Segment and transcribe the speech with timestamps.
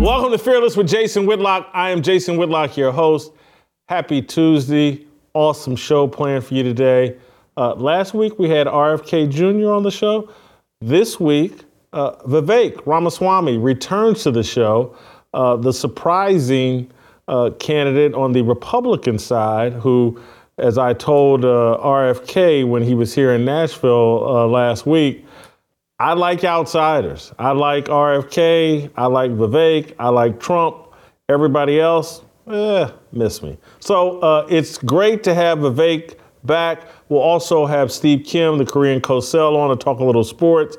[0.00, 1.68] Welcome, to Fearless with Jason Whitlock.
[1.74, 3.32] I am Jason Whitlock, your host.
[3.86, 5.04] Happy Tuesday.
[5.34, 7.18] Awesome show planned for you today.
[7.54, 9.70] Uh, last week we had RFK Jr.
[9.70, 10.30] on the show.
[10.80, 14.96] This week, uh, Vivek Ramaswamy returns to the show.
[15.34, 16.90] Uh, the surprising
[17.28, 20.18] uh, candidate on the Republican side, who,
[20.56, 25.26] as I told uh, RFK when he was here in Nashville uh, last week,
[26.00, 27.32] I like outsiders.
[27.38, 28.90] I like RFK.
[28.96, 29.94] I like Vivek.
[29.98, 30.76] I like Trump.
[31.28, 33.58] Everybody else, eh, miss me.
[33.80, 36.80] So uh, it's great to have Vivek back.
[37.10, 40.78] We'll also have Steve Kim, the Korean Cosell, on to talk a little sports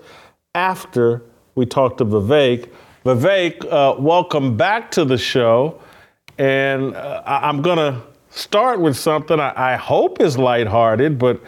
[0.56, 1.22] after
[1.54, 2.70] we talk to Vivek.
[3.06, 5.80] Vivek, uh, welcome back to the show.
[6.40, 11.40] And uh, I- I'm going to start with something I, I hope is lighthearted, but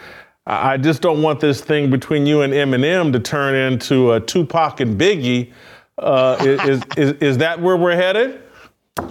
[0.46, 4.82] I just don't want this thing between you and Eminem to turn into a Tupac
[4.82, 5.54] and Biggie.
[5.98, 8.42] Uh, is, is, is that where we're headed?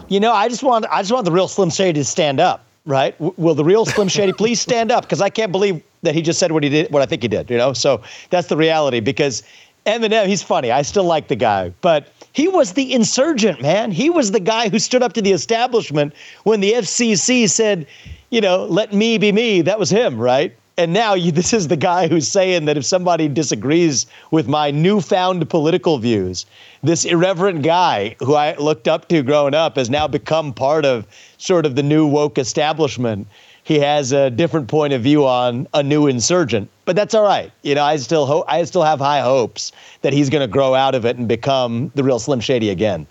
[0.09, 2.65] You know, I just want I just want the real Slim Shady to stand up,
[2.85, 3.17] right?
[3.19, 5.05] W- will the real Slim Shady please stand up?
[5.05, 7.29] Because I can't believe that he just said what he did, what I think he
[7.29, 7.51] did.
[7.51, 9.01] You know, so that's the reality.
[9.01, 9.43] Because
[9.87, 10.71] Eminem, he's funny.
[10.71, 13.91] I still like the guy, but he was the insurgent, man.
[13.91, 16.15] He was the guy who stood up to the establishment
[16.45, 17.87] when the FCC said,
[18.31, 19.63] you know, let me be me.
[19.63, 20.55] That was him, right?
[20.79, 24.71] And now you, this is the guy who's saying that if somebody disagrees with my
[24.71, 26.47] newfound political views,
[26.83, 31.07] this irreverent guy who I looked up to growing up has now become part of
[31.37, 33.27] sort of the new woke establishment.
[33.65, 37.53] He has a different point of view on a new insurgent, but that's all right.
[37.63, 40.75] You know, I still hope I still have high hopes that he's going to grow
[40.75, 43.07] out of it and become the real Slim Shady again.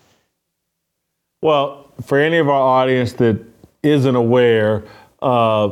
[1.42, 3.40] Well, for any of our audience that
[3.84, 4.84] isn't aware,
[5.22, 5.70] uh,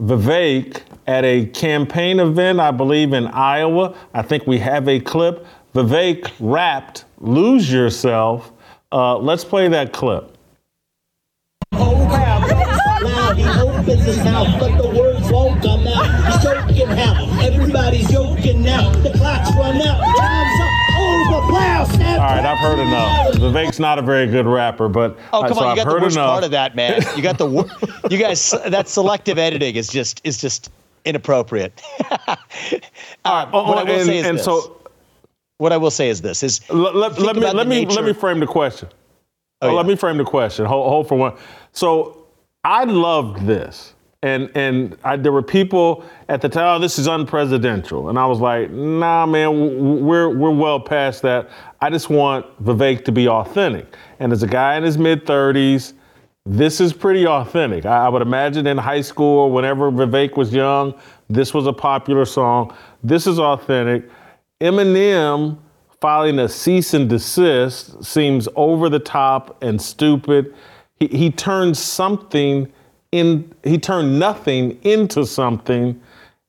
[0.00, 5.46] Vivek at a campaign event, I believe in Iowa, I think we have a clip.
[5.74, 8.52] Vivek rapped Lose Yourself.
[8.92, 10.36] Uh, let's play that clip.
[11.74, 13.36] whole crowd loud.
[13.36, 16.32] He opens his mouth, but the words won't come out.
[16.32, 18.90] He's joking how everybody's joking now.
[18.90, 20.00] The clock's run out.
[20.18, 20.70] Time's up.
[20.98, 21.46] Over.
[21.48, 21.84] Plow.
[21.84, 22.20] Snap.
[22.20, 23.34] All right, I've heard enough.
[23.34, 25.90] Vivek's not a very good rapper, but Oh uh, come so on, I've you got
[25.90, 26.30] the worst enough.
[26.30, 27.02] part of that, man.
[27.16, 27.66] You got the wor-
[28.10, 30.70] you guys that selective editing is just is just
[31.06, 31.80] inappropriate.
[33.24, 34.44] Um, Oh, what I will and, say is this.
[34.44, 34.80] so
[35.58, 38.12] what I will say is this: is let, let, let me let me let me
[38.12, 38.88] frame the question.
[39.62, 40.64] Oh, Oh, Let me frame the question.
[40.66, 41.34] Hold, hold for one.
[41.72, 42.26] So
[42.64, 46.76] I loved this, and and I, there were people at the time.
[46.76, 51.50] Oh, this is unpresidential, and I was like, Nah, man, we're we're well past that.
[51.80, 53.96] I just want Vivek to be authentic.
[54.20, 55.94] And as a guy in his mid 30s,
[56.46, 57.84] this is pretty authentic.
[57.84, 60.94] I, I would imagine in high school or whenever Vivek was young,
[61.28, 62.74] this was a popular song.
[63.02, 64.08] This is authentic.
[64.60, 65.58] Eminem
[66.00, 70.54] filing a cease and desist seems over the top and stupid.
[71.00, 72.72] He, he turned something
[73.12, 76.00] in, he turned nothing into something.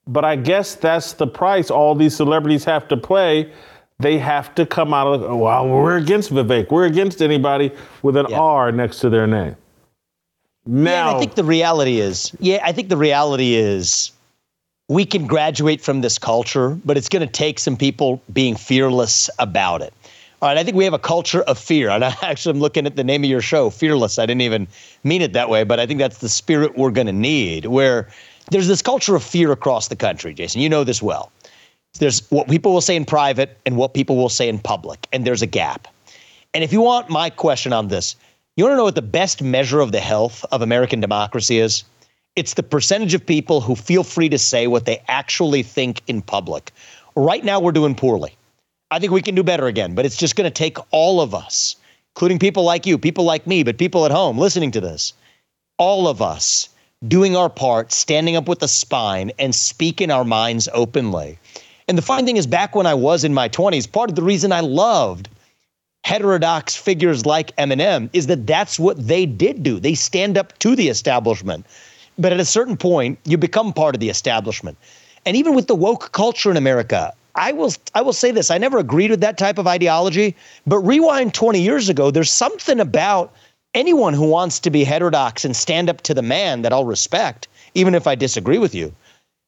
[0.05, 3.51] But I guess that's the price all these celebrities have to play.
[3.99, 6.69] They have to come out of, well, we're against Vivek.
[6.69, 7.71] We're against anybody
[8.03, 8.39] with an Yeah.
[8.39, 9.55] R next to their name.
[10.67, 14.11] Yeah, and I think the reality is, yeah, I think the reality is
[14.89, 19.29] we can graduate from this culture, but it's going to take some people being fearless
[19.39, 19.93] about it.
[20.41, 21.89] All right, I think we have a culture of fear.
[21.89, 24.19] And I actually am looking at the name of your show, Fearless.
[24.19, 24.67] I didn't even
[25.03, 28.09] mean it that way, but I think that's the spirit we're going to need, where
[28.51, 30.61] there's this culture of fear across the country, Jason.
[30.61, 31.31] You know this well.
[31.99, 35.25] There's what people will say in private and what people will say in public, and
[35.25, 35.87] there's a gap.
[36.53, 38.15] And if you want my question on this,
[38.57, 41.83] you want to know what the best measure of the health of American democracy is?
[42.35, 46.23] It's the percentage of people who feel free to say what they actually think in
[46.23, 46.71] public.
[47.15, 48.35] Right now, we're doing poorly.
[48.89, 51.35] I think we can do better again, but it's just going to take all of
[51.35, 51.75] us,
[52.15, 55.13] including people like you, people like me, but people at home listening to this,
[55.77, 56.69] all of us
[57.07, 61.37] doing our part, standing up with a spine and speaking our minds openly.
[61.87, 64.23] And the fine thing is, back when I was in my 20s, part of the
[64.23, 65.29] reason I loved
[66.07, 69.77] heterodox figures like Eminem is that that's what they did do.
[69.77, 71.65] They stand up to the establishment.
[72.17, 74.77] But at a certain point, you become part of the establishment.
[75.25, 78.57] And even with the woke culture in America, I will I will say this, I
[78.57, 80.33] never agreed with that type of ideology,
[80.65, 83.33] but rewind 20 years ago, there's something about
[83.73, 87.49] anyone who wants to be heterodox and stand up to the man that I'll respect,
[87.75, 88.95] even if I disagree with you.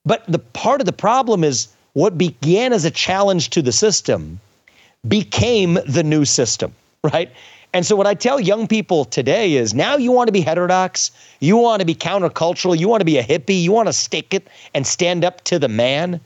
[0.04, 4.42] But the part of the problem is what began as a challenge to the system
[5.08, 6.74] became the new system,
[7.04, 7.32] right?
[7.72, 11.12] And so, what I tell young people today is now you want to be heterodox,
[11.40, 14.34] you want to be countercultural, you want to be a hippie, you want to stick
[14.34, 16.20] it and stand up to the man.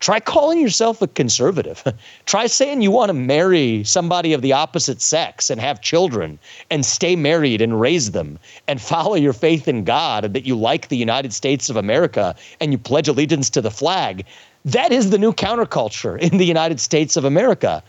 [0.00, 1.84] Try calling yourself a conservative.
[2.26, 6.38] Try saying you want to marry somebody of the opposite sex and have children
[6.70, 10.54] and stay married and raise them and follow your faith in God and that you
[10.54, 14.24] like the United States of America and you pledge allegiance to the flag.
[14.64, 17.82] That is the new counterculture in the United States of America.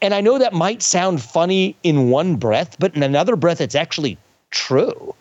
[0.00, 3.74] And I know that might sound funny in one breath, but in another breath, it's
[3.74, 4.16] actually
[4.50, 5.14] true.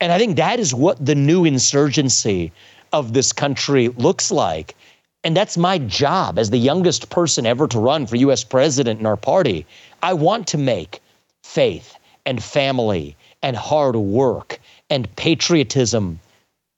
[0.00, 2.52] And I think that is what the new insurgency
[2.92, 4.74] of this country looks like.
[5.22, 9.06] And that's my job as the youngest person ever to run for US president in
[9.06, 9.66] our party.
[10.02, 11.00] I want to make
[11.42, 11.94] faith
[12.24, 16.20] and family and hard work and patriotism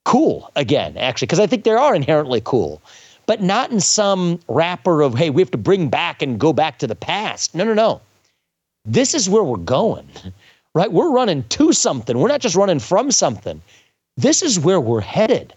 [0.05, 2.83] cool again, actually, because I think they are inherently cool,
[3.33, 6.79] but not in some wrapper of, hey, we have to bring back and go back
[6.79, 7.55] to the past.
[7.55, 8.03] No, no, no.
[8.85, 10.07] This is where we're going,
[10.75, 10.93] right?
[10.93, 12.19] We're running to something.
[12.19, 13.63] We're not just running from something.
[14.19, 15.55] This is where we're headed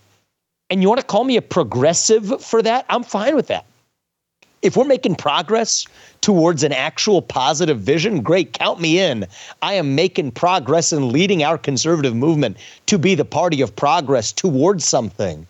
[0.70, 3.66] and you want to call me a progressive for that, I'm fine with that.
[4.62, 5.86] If we're making progress
[6.22, 9.28] towards an actual positive vision, great, count me in.
[9.62, 12.56] I am making progress and leading our conservative movement
[12.86, 15.46] to be the party of progress towards something.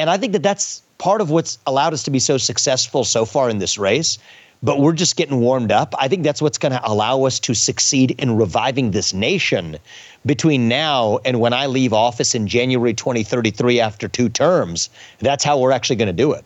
[0.00, 3.24] And I think that that's part of what's allowed us to be so successful so
[3.24, 4.18] far in this race
[4.62, 5.94] but we're just getting warmed up.
[5.98, 9.78] I think that's what's going to allow us to succeed in reviving this nation
[10.26, 14.90] between now and when I leave office in January 2033 after two terms.
[15.20, 16.44] That's how we're actually going to do it.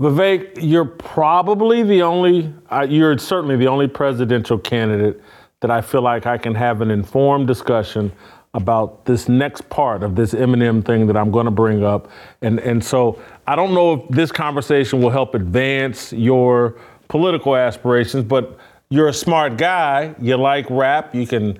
[0.00, 5.20] Vivek, you're probably the only, uh, you're certainly the only presidential candidate
[5.60, 8.10] that I feel like I can have an informed discussion
[8.54, 12.10] about this next part of this Eminem thing that I'm going to bring up.
[12.42, 16.76] And, and so I don't know if this conversation will help advance your
[17.08, 18.58] political aspirations, but
[18.90, 20.14] you're a smart guy.
[20.20, 21.14] You like rap.
[21.14, 21.58] You can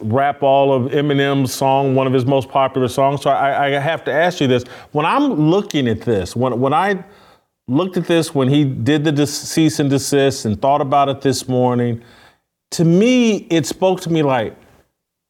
[0.00, 3.22] rap all of Eminem's song, one of his most popular songs.
[3.22, 4.64] So I, I have to ask you this.
[4.90, 7.04] When I'm looking at this, when, when I
[7.68, 11.46] looked at this, when he did the cease and desist and thought about it this
[11.46, 12.02] morning,
[12.72, 14.56] to me, it spoke to me like,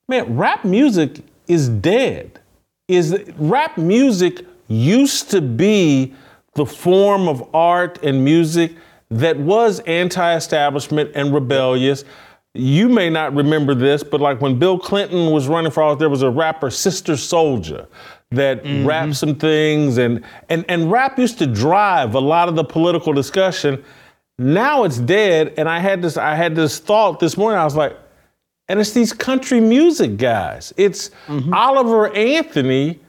[0.08, 2.40] man, rap music is dead.
[2.88, 6.14] Is rap music used to be
[6.54, 8.72] the form of art and music
[9.10, 12.04] that was anti-establishment and rebellious.
[12.54, 16.08] You may not remember this, but like when Bill Clinton was running for office, there
[16.08, 17.86] was a rapper, Sister Souljah,
[18.30, 18.86] that mm-hmm.
[18.86, 23.12] rapped some things, and and and rap used to drive a lot of the political
[23.12, 23.84] discussion.
[24.38, 27.58] Now it's dead, and I had this I had this thought this morning.
[27.58, 27.96] I was like,
[28.68, 30.72] and it's these country music guys.
[30.76, 31.52] It's mm-hmm.
[31.54, 33.00] Oliver Anthony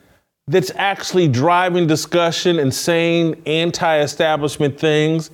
[0.48, 5.32] that's actually driving discussion and saying anti-establishment things.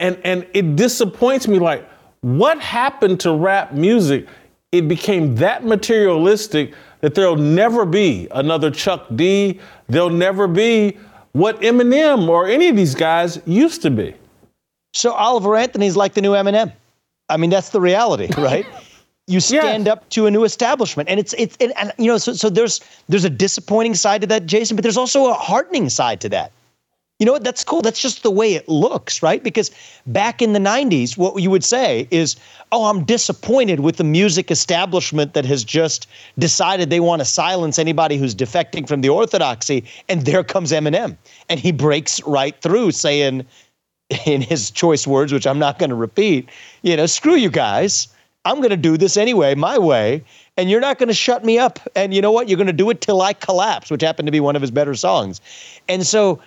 [0.00, 1.88] And and it disappoints me like
[2.20, 4.26] what happened to rap music?
[4.72, 9.60] It became that materialistic that there'll never be another Chuck D.
[9.88, 10.98] There'll never be
[11.32, 14.14] what Eminem or any of these guys used to be.
[14.94, 16.72] So Oliver Anthony's like the new Eminem.
[17.28, 18.66] I mean, that's the reality, right?
[19.28, 19.92] You stand yes.
[19.92, 21.08] up to a new establishment.
[21.08, 24.26] And it's it's and, and, you know so so there's there's a disappointing side to
[24.28, 26.50] that jason but there's also a heartening side to that.
[27.18, 27.42] You know what?
[27.42, 27.82] That's cool.
[27.82, 29.42] That's just the way it looks right?
[29.42, 29.70] Because
[30.06, 32.36] back in the 90s what you would say is
[32.72, 36.06] oh i'm disappointed with the music establishment that has just
[36.38, 41.16] decided they want to silence anybody who's defecting from the orthodoxy and there comes eminem.
[41.50, 43.44] And he breaks right through saying
[44.24, 46.48] in his choice words which i'm not going to repeat
[46.80, 48.08] you know screw you guys
[48.48, 50.24] I'm going to do this anyway, my way,
[50.56, 51.78] and you're not going to shut me up.
[51.94, 52.48] And you know what?
[52.48, 54.70] You're going to do it till I collapse, which happened to be one of his
[54.70, 55.42] better songs.
[55.86, 56.40] And so,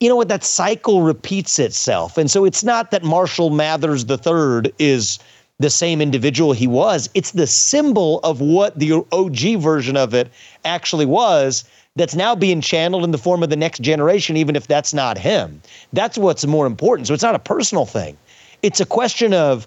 [0.00, 0.28] you know what?
[0.28, 2.18] That cycle repeats itself.
[2.18, 5.18] And so it's not that Marshall Mathers III is
[5.58, 7.08] the same individual he was.
[7.14, 10.28] It's the symbol of what the OG version of it
[10.66, 11.64] actually was.
[11.96, 15.18] that's now being channeled in the form of the next generation, even if that's not
[15.18, 15.60] him.
[15.92, 17.08] That's what's more important.
[17.08, 18.16] So it's not a personal thing.
[18.62, 19.66] It's a question of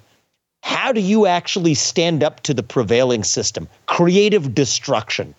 [0.63, 3.67] how do you actually stand up to the prevailing system?
[3.85, 5.35] Creative destruction.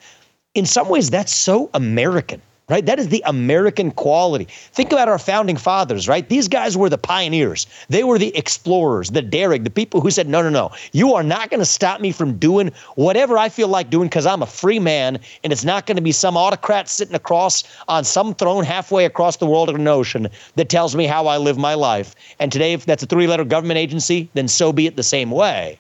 [0.54, 2.86] In some ways, that's so American right?
[2.86, 4.46] That is the American quality.
[4.72, 6.26] Think about our founding fathers, right?
[6.28, 7.66] These guys were the pioneers.
[7.88, 11.22] They were the explorers, the daring, the people who said, no, no, no, you are
[11.22, 14.46] not going to stop me from doing whatever I feel like doing because I'm a
[14.46, 18.64] free man and it's not going to be some autocrat sitting across on some throne
[18.64, 22.14] halfway across the world or an ocean that tells me how I live my life.
[22.38, 25.30] And today, if that's a three letter government agency, then so be it the same
[25.30, 25.78] way.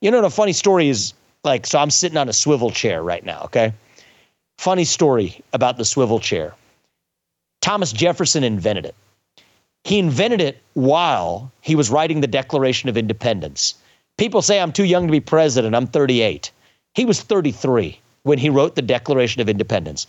[0.00, 3.24] You know, the funny story is like, so I'm sitting on a swivel chair right
[3.24, 3.72] now, okay?
[4.58, 6.52] Funny story about the swivel chair.
[7.60, 8.94] Thomas Jefferson invented it.
[9.84, 13.74] He invented it while he was writing the Declaration of Independence.
[14.16, 15.76] People say I'm too young to be president.
[15.76, 16.50] I'm 38.
[16.94, 20.08] He was 33 when he wrote the Declaration of Independence.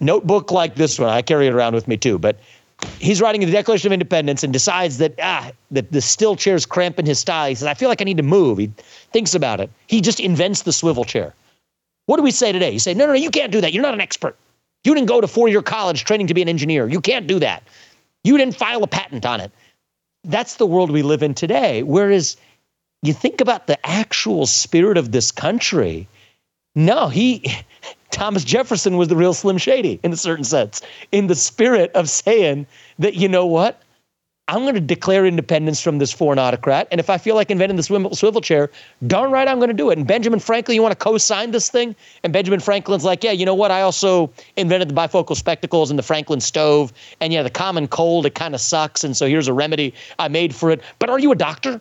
[0.00, 2.40] Notebook like this one, I carry it around with me too, but
[2.98, 6.66] he's writing the Declaration of Independence and decides that ah that the still chair is
[6.66, 7.48] cramping his style.
[7.48, 8.58] He says, I feel like I need to move.
[8.58, 8.72] He
[9.12, 9.70] thinks about it.
[9.86, 11.34] He just invents the swivel chair.
[12.06, 12.70] What do we say today?
[12.70, 13.72] You say, no, no, no, you can't do that.
[13.72, 14.36] You're not an expert.
[14.84, 16.88] You didn't go to four year college training to be an engineer.
[16.88, 17.64] You can't do that.
[18.24, 19.52] You didn't file a patent on it.
[20.24, 21.82] That's the world we live in today.
[21.82, 22.36] Whereas
[23.02, 26.08] you think about the actual spirit of this country,
[26.74, 27.44] no, he,
[28.10, 30.80] Thomas Jefferson was the real Slim Shady in a certain sense,
[31.12, 32.66] in the spirit of saying
[32.98, 33.82] that, you know what?
[34.48, 36.86] I'm going to declare independence from this foreign autocrat.
[36.92, 38.70] And if I feel like inventing the swivel chair,
[39.08, 39.98] darn right I'm going to do it.
[39.98, 41.96] And Benjamin Franklin, you want to co sign this thing?
[42.22, 43.72] And Benjamin Franklin's like, yeah, you know what?
[43.72, 46.92] I also invented the bifocal spectacles and the Franklin stove.
[47.20, 49.02] And yeah, the common cold, it kind of sucks.
[49.02, 50.80] And so here's a remedy I made for it.
[51.00, 51.80] But are you a doctor?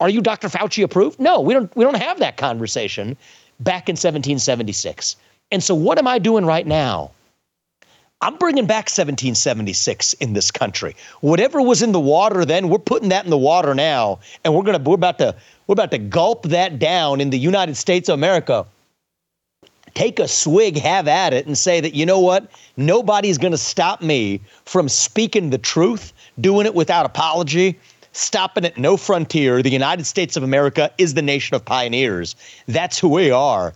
[0.00, 0.48] Are you Dr.
[0.48, 1.20] Fauci approved?
[1.20, 3.16] No, we don't, we don't have that conversation
[3.60, 5.14] back in 1776.
[5.52, 7.12] And so what am I doing right now?
[8.22, 10.94] I'm bringing back 1776 in this country.
[11.22, 14.62] Whatever was in the water then, we're putting that in the water now, and we're
[14.62, 15.34] gonna we're about to
[15.66, 18.66] we're about to gulp that down in the United States of America.
[19.94, 22.50] Take a swig, have at it, and say that you know what?
[22.76, 27.78] Nobody's gonna stop me from speaking the truth, doing it without apology,
[28.12, 29.62] stopping at no frontier.
[29.62, 32.36] The United States of America is the nation of pioneers.
[32.66, 33.72] That's who we are.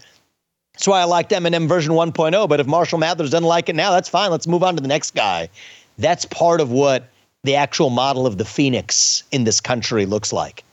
[0.74, 2.48] That's why I liked Eminem version 1.0.
[2.48, 4.30] But if Marshall Mathers doesn't like it now, that's fine.
[4.30, 5.48] Let's move on to the next guy.
[5.98, 7.08] That's part of what
[7.44, 10.64] the actual model of the phoenix in this country looks like.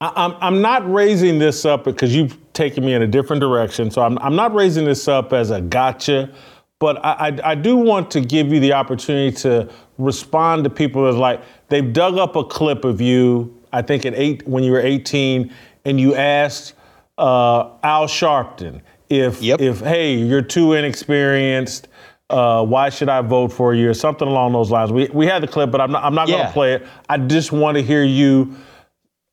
[0.00, 3.90] I'm, I'm not raising this up because you've taken me in a different direction.
[3.90, 6.32] So I'm, I'm not raising this up as a gotcha,
[6.78, 11.04] but I, I, I do want to give you the opportunity to respond to people
[11.04, 14.72] that like they've dug up a clip of you, I think at eight when you
[14.72, 15.52] were 18,
[15.86, 16.74] and you asked
[17.18, 18.80] uh, Al Sharpton.
[19.08, 19.60] If yep.
[19.60, 21.88] if hey, you're too inexperienced.
[22.30, 23.90] Uh, why should I vote for you?
[23.90, 24.90] Or something along those lines.
[24.90, 26.36] We we had the clip, but I'm not I'm not yeah.
[26.36, 26.86] going to play it.
[27.08, 28.56] I just want to hear you.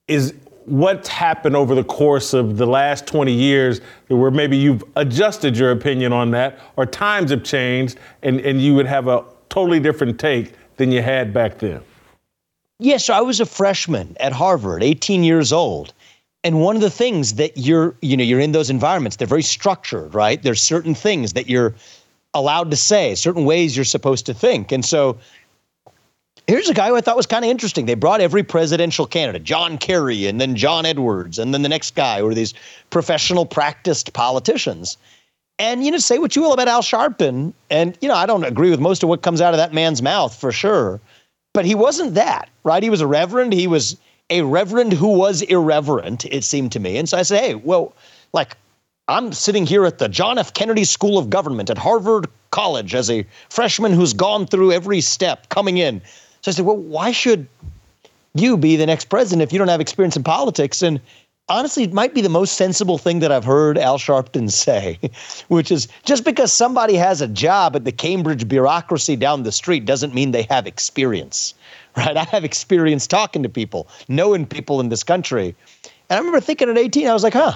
[0.08, 0.34] Is
[0.66, 5.72] what's happened over the course of the last 20 years where maybe you've adjusted your
[5.72, 10.20] opinion on that or times have changed and, and you would have a totally different
[10.20, 11.82] take than you had back then?
[12.80, 15.94] Yes, yeah, so I was a freshman at Harvard, 18 years old
[16.44, 19.44] and one of the things that you're you know you're in those environments they're very
[19.44, 20.42] structured right?
[20.42, 21.76] There's certain things that you're
[22.34, 24.72] allowed to say certain ways you're supposed to think.
[24.72, 25.18] And so
[26.48, 27.86] here's a guy who i thought was kind of interesting.
[27.86, 31.96] They brought every presidential candidate john kerry and then john edwards and then the next
[31.96, 32.54] guy were these
[32.90, 34.98] professional practiced politicians.
[35.60, 38.44] And you know say what you will about al sharpton and you know i don't
[38.44, 41.00] agree with most of what comes out of that man's mouth for sure.
[41.54, 42.82] But he wasn't that right?
[42.82, 43.54] He was a reverend.
[43.54, 43.98] He was
[44.32, 46.98] a reverend who was irreverent, it seemed to me.
[46.98, 47.94] And so I said, hey, well,
[48.34, 48.56] like,
[49.08, 50.54] I'm sitting here at the John F.
[50.54, 55.50] Kennedy School of Government at Harvard College as a freshman who's gone through every step
[55.50, 56.02] coming in.
[56.42, 57.46] So I said, well, why should
[58.34, 60.82] you be the next president if you don't have experience in politics?
[60.82, 61.02] And
[61.50, 64.98] honestly, it might be the most sensible thing that I've heard Al Sharpton say,
[65.50, 69.84] which is just because somebody has a job at the Cambridge bureaucracy down the street
[69.84, 71.54] doesn't mean they have experience
[71.98, 72.18] right?
[72.18, 75.56] I have experience talking to people, knowing people in this country.
[76.10, 77.54] And I remember thinking at 18, I was like, huh,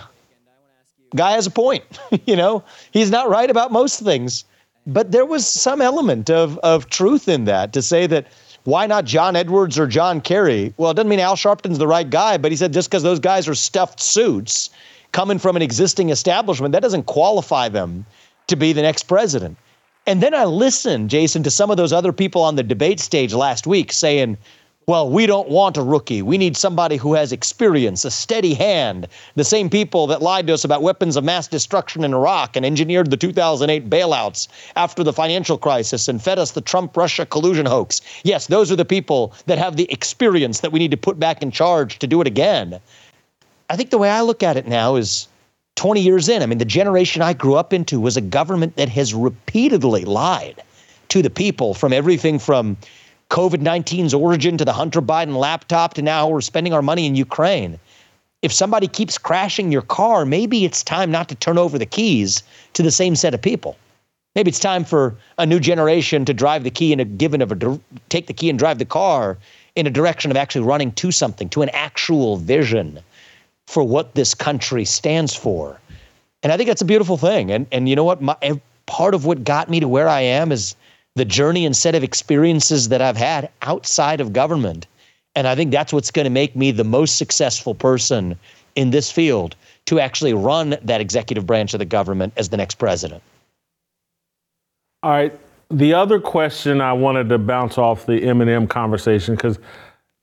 [1.16, 1.84] guy has a point.
[2.26, 4.46] you know, he's not right about most things.
[4.88, 8.28] But there was some element of, of truth in that to say that
[8.66, 10.74] why not John Edwards or John Kerry?
[10.78, 13.20] Well, it doesn't mean Al Sharpton's the right guy, but he said just because those
[13.20, 14.70] guys are stuffed suits
[15.12, 18.06] coming from an existing establishment, that doesn't qualify them
[18.48, 19.58] to be the next president.
[20.08, 23.34] And then I listened, Jason, to some of those other people on the debate stage
[23.34, 24.38] last week saying,
[24.88, 26.22] well, we don't want a rookie.
[26.22, 29.08] We need somebody who has experience, a steady hand.
[29.34, 32.64] The same people that lied to us about weapons of mass destruction in Iraq and
[32.64, 37.66] engineered the 2008 bailouts after the financial crisis and fed us the Trump Russia collusion
[37.66, 38.00] hoax.
[38.24, 41.42] Yes, those are the people that have the experience that we need to put back
[41.42, 42.80] in charge to do it again.
[43.72, 45.28] I think the way I look at it now is
[45.76, 46.42] 20 years in.
[46.42, 50.62] I mean, the generation I grew up into was a government that has repeatedly lied
[51.10, 52.78] to the people from everything from
[53.30, 57.16] COVID 19's origin to the Hunter Biden laptop to now we're spending our money in
[57.16, 57.80] Ukraine.
[58.42, 62.44] If somebody keeps crashing your car, maybe it's time not to turn over the keys
[62.74, 63.76] to the same set of people.
[64.36, 67.52] Maybe it's time for a new generation to drive the key in a given of
[67.52, 67.80] a
[68.10, 69.38] take the key and drive the car
[69.76, 73.00] in a direction of actually running to something, to an actual vision
[73.68, 75.80] for what this country stands for.
[76.44, 77.52] And I think that's a beautiful thing.
[77.52, 78.22] And and you know what?
[78.22, 78.38] My,
[78.86, 80.76] part of what got me to where I am is
[81.16, 84.86] the journey and set of experiences that I've had outside of government.
[85.36, 88.38] And I think that's what's going to make me the most successful person
[88.76, 89.56] in this field
[89.86, 93.22] to actually run that executive branch of the government as the next president.
[95.04, 95.38] All right.
[95.72, 99.58] The other question I wanted to bounce off the Eminem conversation because,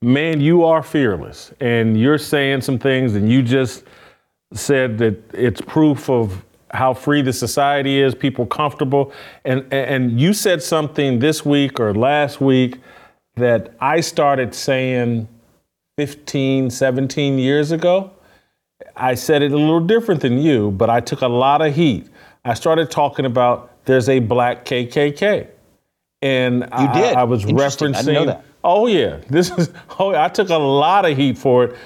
[0.03, 3.85] man, you are fearless and you're saying some things, and you just
[4.53, 9.13] said that it's proof of how free the society is, people comfortable.
[9.45, 12.79] And, and you said something this week or last week
[13.37, 15.29] that I started saying
[15.99, 18.11] 15, 17 years ago.
[18.97, 22.09] I said it a little different than you, but I took a lot of heat.
[22.45, 25.49] I started talking about there's a black KKK.
[26.21, 27.15] And you I, did.
[27.15, 28.29] I was referencing.
[28.29, 29.21] I oh, yeah.
[29.29, 31.77] This is, oh, I took a lot of heat for it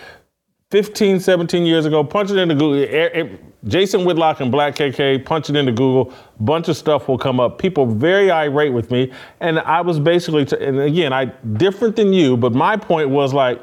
[0.71, 3.39] 15, 17 years ago, punch it into Google.
[3.67, 6.13] Jason Whitlock and Black KKK, punch it into Google.
[6.41, 7.59] Bunch of stuff will come up.
[7.59, 12.13] People very irate with me, and I was basically, t- and again, I different than
[12.13, 13.61] you, but my point was like,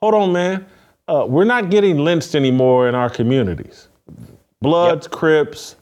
[0.00, 0.66] hold on, man,
[1.08, 3.88] uh, we're not getting lynched anymore in our communities.
[4.60, 5.12] Bloods, yep.
[5.12, 5.76] Crips,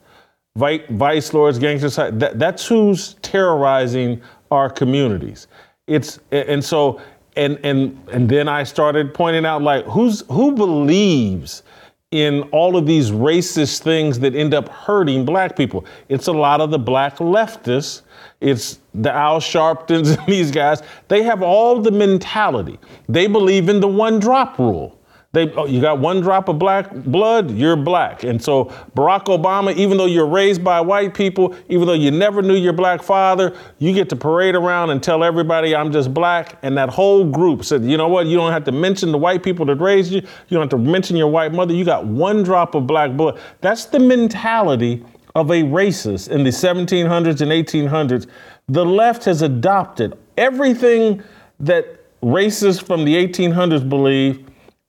[0.57, 1.97] Vice Lords, gangsters.
[1.97, 5.49] That, that's who's terrorizing our communities.
[5.87, 7.00] It's and so
[7.37, 11.62] and and and then I started pointing out like who's who believes
[12.11, 15.84] in all of these racist things that end up hurting black people.
[16.08, 18.02] It's a lot of the black leftists.
[18.41, 20.82] It's the Al Sharptons and these guys.
[21.08, 22.78] They have all the mentality.
[23.08, 24.96] They believe in the one drop rule.
[25.32, 28.25] They, oh, you got one drop of black blood, you're black.
[28.25, 32.41] And so Barack Obama, even though you're raised by white people, even though you never
[32.41, 36.58] knew your black father, you get to parade around and tell everybody I'm just black.
[36.62, 38.26] And that whole group said, you know what?
[38.26, 40.23] You don't have to mention the white people that raised you.
[40.23, 41.75] You don't have to mention your white mother.
[41.75, 43.39] You got one drop of black blood.
[43.60, 48.26] That's the mentality of a racist in the 1700s and 1800s.
[48.69, 51.23] The left has adopted everything
[51.60, 54.47] that racists from the 1800s believe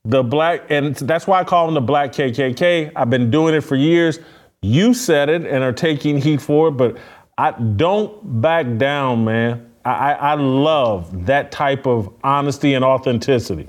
[0.07, 2.93] the black, and that's why I call them the black KKK.
[2.95, 4.19] I've been doing it for years.
[4.61, 6.97] You said it and are taking heat for it, but
[7.37, 9.69] I don't back down, man.
[9.83, 13.67] I, I love that type of honesty and authenticity.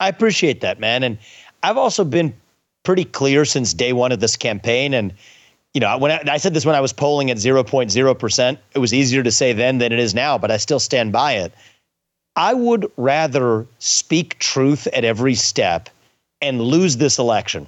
[0.00, 1.02] I appreciate that, man.
[1.02, 1.18] And
[1.62, 2.34] I've also been
[2.84, 4.94] pretty clear since day one of this campaign.
[4.94, 5.12] And,
[5.74, 8.94] you know, when I, I said this when I was polling at 0.0%, it was
[8.94, 11.52] easier to say then than it is now, but I still stand by it.
[12.36, 15.90] I would rather speak truth at every step
[16.40, 17.66] and lose this election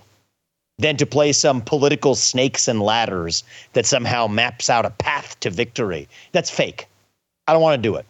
[0.79, 5.51] than to play some political snakes and ladders that somehow maps out a path to
[5.51, 6.09] victory.
[6.33, 6.87] That's fake.
[7.47, 8.07] I don't want to do it.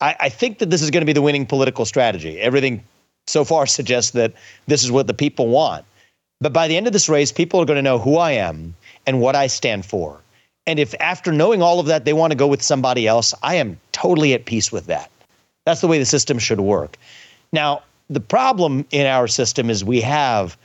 [0.00, 2.40] I, I think that this is going to be the winning political strategy.
[2.40, 2.82] Everything
[3.26, 4.32] so far suggests that
[4.66, 5.84] this is what the people want.
[6.40, 8.74] But by the end of this race, people are going to know who I am
[9.06, 10.20] and what I stand for.
[10.66, 13.56] And if after knowing all of that, they want to go with somebody else, I
[13.56, 15.10] am totally at peace with that.
[15.70, 16.96] That's the way the system should work.
[17.52, 20.58] Now, the problem in our system is we have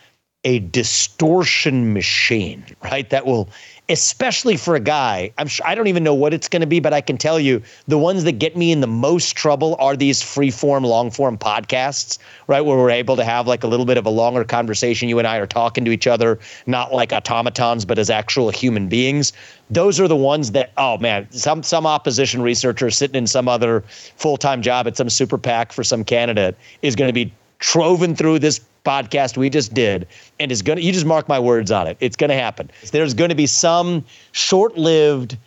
[0.46, 3.08] a distortion machine, right?
[3.12, 3.48] That will,
[3.88, 6.80] especially for a guy, I'm sure, I don't even know what it's going to be,
[6.80, 9.96] but I can tell you the ones that get me in the most trouble are
[9.96, 12.18] these free form, long form podcasts,
[12.48, 12.62] right?
[12.62, 15.08] Where we're able to have like a little bit of a longer conversation.
[15.08, 18.88] You and I are talking to each other, not like automatons, but as actual human
[18.88, 19.34] beings.
[19.70, 23.82] Those are the ones that, oh man, some some opposition researcher sitting in some other
[24.18, 28.16] full time job at some super PAC for some candidate is going to be troven
[28.16, 30.08] through this podcast we just did
[30.40, 31.98] and is going to, you just mark my words on it.
[32.00, 32.70] It's to happen.
[32.92, 35.38] There's to be some short lived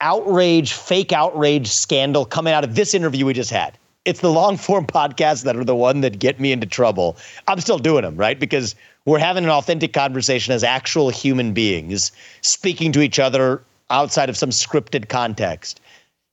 [0.00, 3.78] outrage, fake outrage scandal coming out of this interview we just had.
[4.04, 7.16] It's the long form podcasts that are the one that get me into trouble.
[7.46, 8.38] I'm still doing them, right?
[8.38, 14.28] Because we're having an authentic conversation as actual human beings speaking to each other outside
[14.28, 15.80] of some scripted context.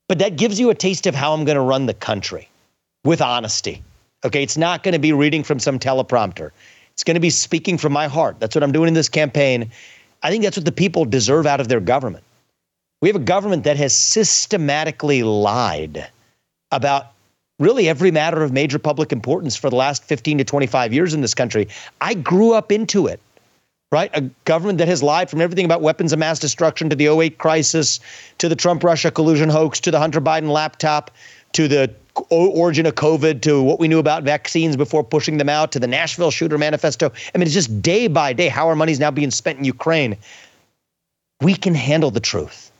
[0.08, 2.50] But that gives you a taste of how I'm going to run the country
[3.04, 3.82] with honesty.
[4.26, 6.50] Okay, it's not going to be reading from some teleprompter.
[6.94, 8.40] It's going to be speaking from my heart.
[8.40, 9.70] That's what I'm doing in this campaign.
[10.24, 12.24] I think that's what the people deserve out of their government.
[13.02, 16.10] We have a government that has systematically lied
[16.72, 17.12] about
[17.60, 21.22] really every matter of major public importance for the last 15 to 25 years in
[21.22, 21.68] this country.
[22.02, 23.20] I grew up into it,
[23.92, 24.10] right?
[24.16, 27.38] A government that has lied from everything about weapons of mass destruction to the 08
[27.38, 28.00] crisis,
[28.40, 31.12] to the Trump Russia collusion hoax, to the Hunter Biden laptop,
[31.54, 31.94] to the
[32.30, 35.88] origin of COVID, to what we knew about vaccines before pushing them out, to the
[35.88, 37.12] Nashville shooter manifesto.
[37.34, 39.66] I mean, it's just day by day how our money is now being spent in
[39.66, 40.18] Ukraine.
[41.42, 42.72] We can handle the truth.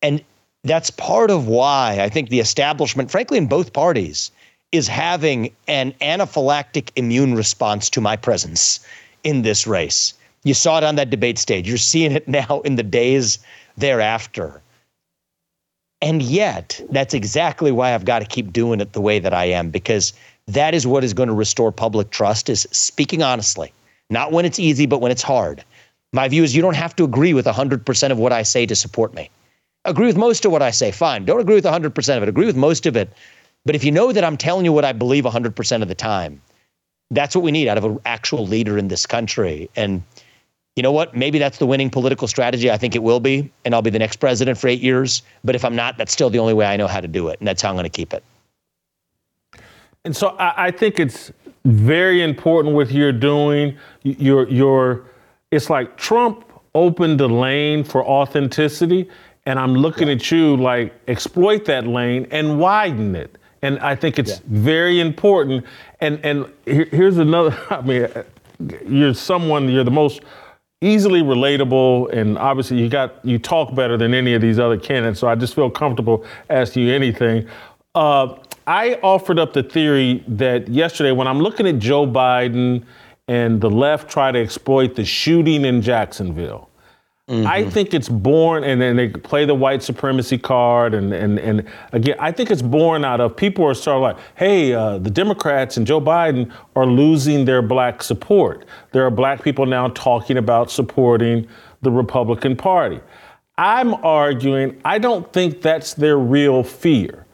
[0.00, 0.22] And
[0.64, 4.30] that's part of why I think the establishment, frankly, in both parties,
[4.70, 8.80] is having an anaphylactic immune response to my presence
[9.22, 10.14] in this race.
[10.44, 11.68] You saw it on that debate stage.
[11.68, 13.38] You're seeing it now in the days
[13.76, 14.61] thereafter.
[16.02, 19.44] And yet, that's exactly why I've got to keep doing it the way that I
[19.44, 20.12] am, because
[20.48, 23.72] that is what is going to restore public trust is speaking honestly,
[24.10, 25.64] not when it's easy, but when it's hard.
[26.12, 28.74] My view is you don't have to agree with 100% of what I say to
[28.74, 29.30] support me.
[29.84, 31.24] Agree with most of what I say, fine.
[31.24, 32.28] Don't agree with 100% of it.
[32.28, 33.12] Agree with most of it.
[33.64, 36.42] But if you know that I'm telling you what I believe 100% of the time,
[37.10, 39.70] that's what we need out of an actual leader in this country.
[39.76, 40.02] And
[40.76, 41.14] you know what?
[41.14, 42.70] Maybe that's the winning political strategy.
[42.70, 43.50] I think it will be.
[43.64, 45.22] And I'll be the next president for eight years.
[45.44, 47.38] But if I'm not, that's still the only way I know how to do it.
[47.40, 48.24] And that's how I'm going to keep it.
[50.04, 51.30] And so I, I think it's
[51.64, 53.76] very important what you're doing.
[54.02, 55.04] You're, you're,
[55.50, 59.10] it's like Trump opened the lane for authenticity.
[59.44, 60.14] And I'm looking yeah.
[60.14, 63.36] at you like exploit that lane and widen it.
[63.60, 64.38] And I think it's yeah.
[64.46, 65.64] very important.
[66.00, 67.56] And and here, here's another.
[67.70, 68.08] I mean,
[68.88, 69.68] you're someone.
[69.68, 70.20] You're the most
[70.82, 75.20] easily relatable, and obviously you got you talk better than any of these other candidates.
[75.20, 77.48] So I just feel comfortable asking you anything.
[77.94, 82.84] Uh, I offered up the theory that yesterday, when I'm looking at Joe Biden
[83.28, 86.68] and the left try to exploit the shooting in Jacksonville,
[87.32, 87.46] Mm-hmm.
[87.46, 91.66] I think it's born, and then they play the white supremacy card, and and and
[91.92, 95.08] again, I think it's born out of people are sort of like, hey, uh, the
[95.08, 98.66] Democrats and Joe Biden are losing their black support.
[98.92, 101.48] There are black people now talking about supporting
[101.80, 103.00] the Republican Party.
[103.56, 107.24] I'm arguing, I don't think that's their real fear.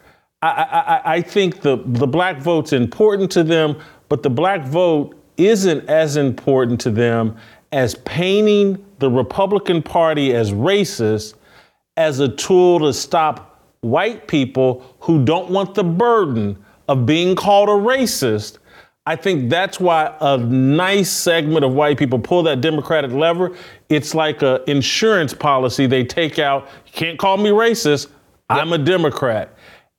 [0.41, 3.75] I, I, I think the the black vote's important to them,
[4.07, 7.35] but the black vote isn't as important to them
[7.73, 11.35] as painting the Republican Party as racist
[11.97, 16.57] as a tool to stop white people who don't want the burden
[16.87, 18.57] of being called a racist.
[19.05, 23.55] I think that's why a nice segment of white people pull that Democratic lever.
[23.89, 26.67] It's like an insurance policy they take out.
[26.85, 28.07] You can't call me racist.
[28.49, 29.55] I'm a Democrat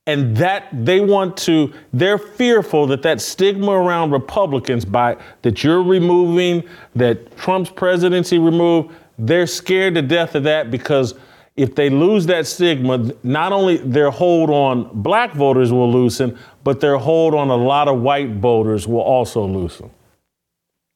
[0.07, 5.83] and that they want to they're fearful that that stigma around republicans by that you're
[5.83, 6.63] removing
[6.95, 11.13] that trump's presidency removed they're scared to death of that because
[11.55, 16.79] if they lose that stigma not only their hold on black voters will loosen but
[16.79, 19.89] their hold on a lot of white voters will also loosen.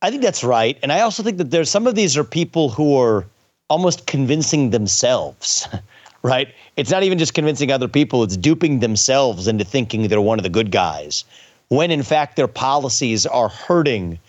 [0.02, 2.70] I think that's right and i also think that there's some of these are people
[2.70, 3.28] who are
[3.70, 5.68] almost convincing themselves
[6.26, 6.54] right?
[6.76, 10.44] It's not even just convincing other people, it's duping themselves into thinking they're one of
[10.44, 11.24] the good guys,
[11.70, 14.20] when in fact their policies are hurting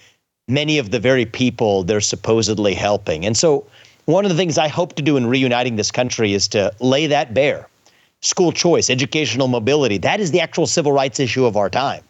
[0.47, 3.25] many of the very people they're supposedly helping.
[3.25, 3.67] And so,
[4.05, 7.09] one of the things I hope to do in reuniting this country is to lay
[7.09, 7.69] that bare.
[8.21, 12.05] School choice, educational mobility, that is the actual civil rights issue of our time.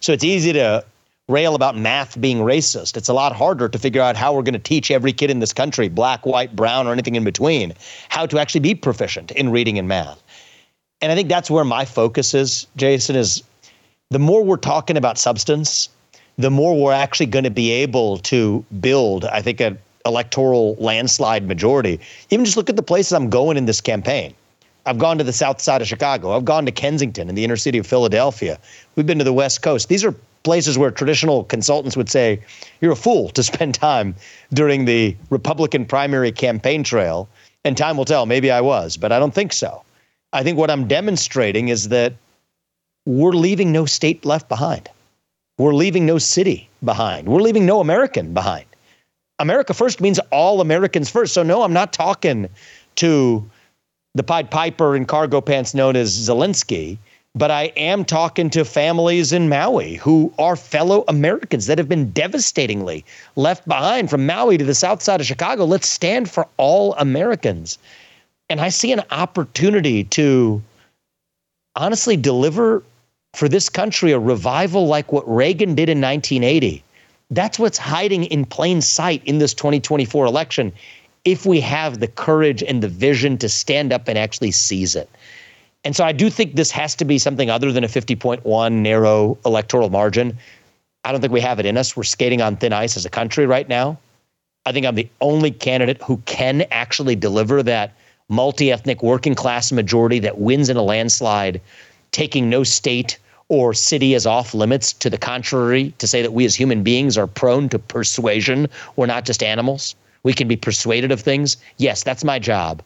[0.00, 0.84] So it's easy to
[1.28, 2.96] rail about math being racist.
[2.96, 5.40] It's a lot harder to figure out how we're going to teach every kid in
[5.40, 7.74] this country, black, white, brown, or anything in between,
[8.08, 10.22] how to actually be proficient in reading and math.
[11.02, 13.42] And I think that's where my focus is, Jason, is
[14.10, 15.88] the more we're talking about substance,
[16.38, 21.48] the more we're actually going to be able to build, I think, an electoral landslide
[21.48, 21.98] majority.
[22.30, 24.32] Even just look at the places I'm going in this campaign.
[24.86, 26.36] I've gone to the south side of Chicago.
[26.36, 28.60] I've gone to Kensington in the inner city of Philadelphia.
[28.94, 29.88] We've been to the West Coast.
[29.88, 30.14] These are
[30.46, 32.40] places where traditional consultants would say,
[32.80, 34.14] you're a fool to spend time
[34.54, 37.28] during the Republican primary campaign trail.
[37.64, 38.26] And time will tell.
[38.26, 39.82] Maybe I was, but I don't think so.
[40.32, 42.14] I think what I'm demonstrating is that
[43.06, 44.88] we're leaving no state left behind.
[45.58, 47.26] We're leaving no city behind.
[47.26, 48.66] We're leaving no American behind.
[49.40, 51.34] America first means all Americans first.
[51.34, 52.48] So, no, I'm not talking
[52.96, 53.50] to
[54.14, 56.98] the Pied Piper in cargo pants known as Zelensky
[57.36, 62.10] but I am talking to families in Maui who are fellow Americans that have been
[62.10, 63.04] devastatingly
[63.36, 65.66] left behind from Maui to the south side of Chicago.
[65.66, 67.78] Let's stand for all Americans.
[68.48, 70.62] And I see an opportunity to
[71.76, 72.82] honestly deliver
[73.34, 76.82] for this country a revival like what Reagan did in 1980.
[77.30, 80.72] That's what's hiding in plain sight in this 2024 election
[81.26, 85.10] if we have the courage and the vision to stand up and actually seize it.
[85.86, 89.38] And so I do think this has to be something other than a 50.1 narrow
[89.46, 90.36] electoral margin.
[91.04, 91.96] I don't think we have it in us.
[91.96, 93.96] We're skating on thin ice as a country right now.
[94.64, 97.94] I think I'm the only candidate who can actually deliver that
[98.28, 101.60] multi ethnic working class majority that wins in a landslide,
[102.10, 103.16] taking no state
[103.48, 104.92] or city as off limits.
[104.94, 109.06] To the contrary, to say that we as human beings are prone to persuasion, we're
[109.06, 109.94] not just animals.
[110.24, 111.56] We can be persuaded of things.
[111.76, 112.82] Yes, that's my job.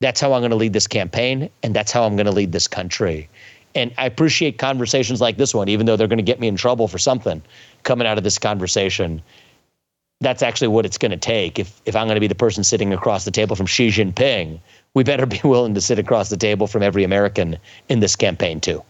[0.00, 2.52] That's how I'm going to lead this campaign, and that's how I'm going to lead
[2.52, 3.28] this country.
[3.74, 6.56] And I appreciate conversations like this one, even though they're going to get me in
[6.56, 7.42] trouble for something
[7.82, 9.22] coming out of this conversation.
[10.20, 11.58] That's actually what it's going to take.
[11.58, 14.60] If, if I'm going to be the person sitting across the table from Xi Jinping,
[14.94, 18.60] we better be willing to sit across the table from every American in this campaign,
[18.60, 18.82] too.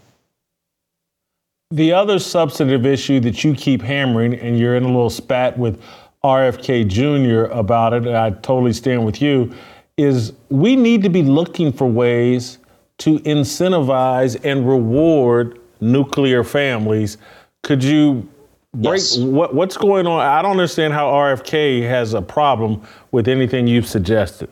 [1.72, 5.82] The other substantive issue that you keep hammering, and you're in a little spat with
[6.22, 7.52] RFK Jr.
[7.52, 9.52] about it, I totally stand with you,
[9.96, 12.58] is we need to be looking for ways
[12.98, 17.18] to incentivize and reward nuclear families.
[17.62, 18.28] Could you
[18.74, 19.18] break yes.
[19.18, 20.20] what, what's going on?
[20.20, 24.50] I don't understand how RFK has a problem with anything you've suggested.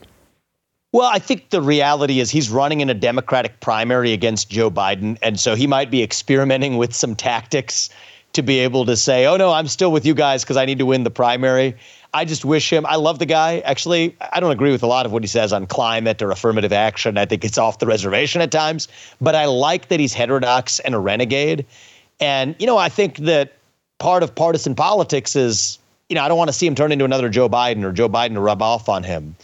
[0.93, 5.19] Well, I think the reality is he's running in a Democratic primary against Joe Biden.
[5.23, 7.91] And so he might be experimenting with some tactics
[8.35, 10.79] to be able to say, oh, no, I'm still with you guys because I need
[10.79, 11.77] to win the primary.
[12.15, 13.59] I just wish him, I love the guy.
[13.61, 16.73] Actually, I don't agree with a lot of what he says on climate or affirmative
[16.73, 17.19] action.
[17.19, 18.87] I think it's off the reservation at times,
[19.21, 21.67] but I like that he's heterodox and a renegade.
[22.21, 23.55] And, you know, I think that
[23.99, 27.05] part of partisan politics is, you know, I don't want to see him turn into
[27.05, 29.35] another Joe Biden or Joe Biden to rub off on him.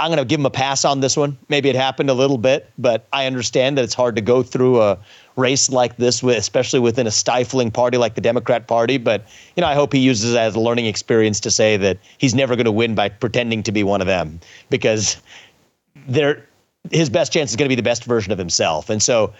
[0.00, 1.36] I'm going to give him a pass on this one.
[1.50, 4.80] Maybe it happened a little bit, but I understand that it's hard to go through
[4.80, 4.98] a
[5.36, 8.96] race like this, with, especially within a stifling party like the Democrat Party.
[8.96, 11.98] But you know, I hope he uses it as a learning experience to say that
[12.16, 15.18] he's never going to win by pretending to be one of them, because
[16.08, 16.46] there,
[16.90, 18.88] his best chance is going to be the best version of himself.
[18.88, 19.34] And so,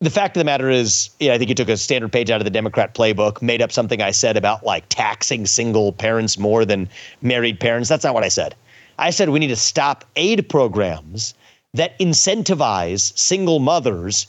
[0.00, 2.40] the fact of the matter is, yeah, I think he took a standard page out
[2.40, 6.64] of the Democrat playbook, made up something I said about like taxing single parents more
[6.64, 6.88] than
[7.22, 7.88] married parents.
[7.88, 8.54] That's not what I said.
[8.98, 11.34] I said we need to stop aid programs
[11.74, 14.26] that incentivize single mothers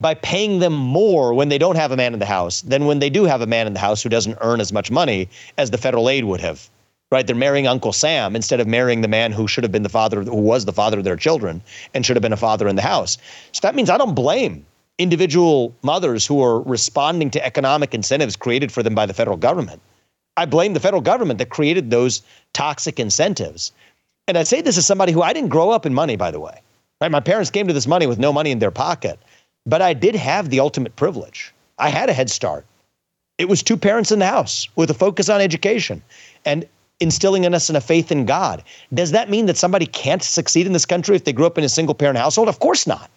[0.00, 2.98] by paying them more when they don't have a man in the house than when
[2.98, 5.70] they do have a man in the house who doesn't earn as much money as
[5.70, 6.68] the federal aid would have.
[7.10, 7.26] Right?
[7.26, 10.22] They're marrying Uncle Sam instead of marrying the man who should have been the father,
[10.22, 11.62] who was the father of their children
[11.94, 13.16] and should have been a father in the house.
[13.52, 14.66] So that means I don't blame
[14.98, 19.80] individual mothers who are responding to economic incentives created for them by the federal government.
[20.36, 23.72] I blame the federal government that created those toxic incentives.
[24.28, 26.40] And I say this as somebody who I didn't grow up in money, by the
[26.40, 26.60] way.
[27.00, 27.10] Right?
[27.10, 29.18] My parents came to this money with no money in their pocket,
[29.66, 31.52] but I did have the ultimate privilege.
[31.78, 32.64] I had a head start.
[33.38, 36.02] It was two parents in the house with a focus on education
[36.44, 36.66] and
[37.00, 38.62] instilling in us in a faith in God.
[38.94, 41.64] Does that mean that somebody can't succeed in this country if they grew up in
[41.64, 42.48] a single parent household?
[42.48, 43.10] Of course not.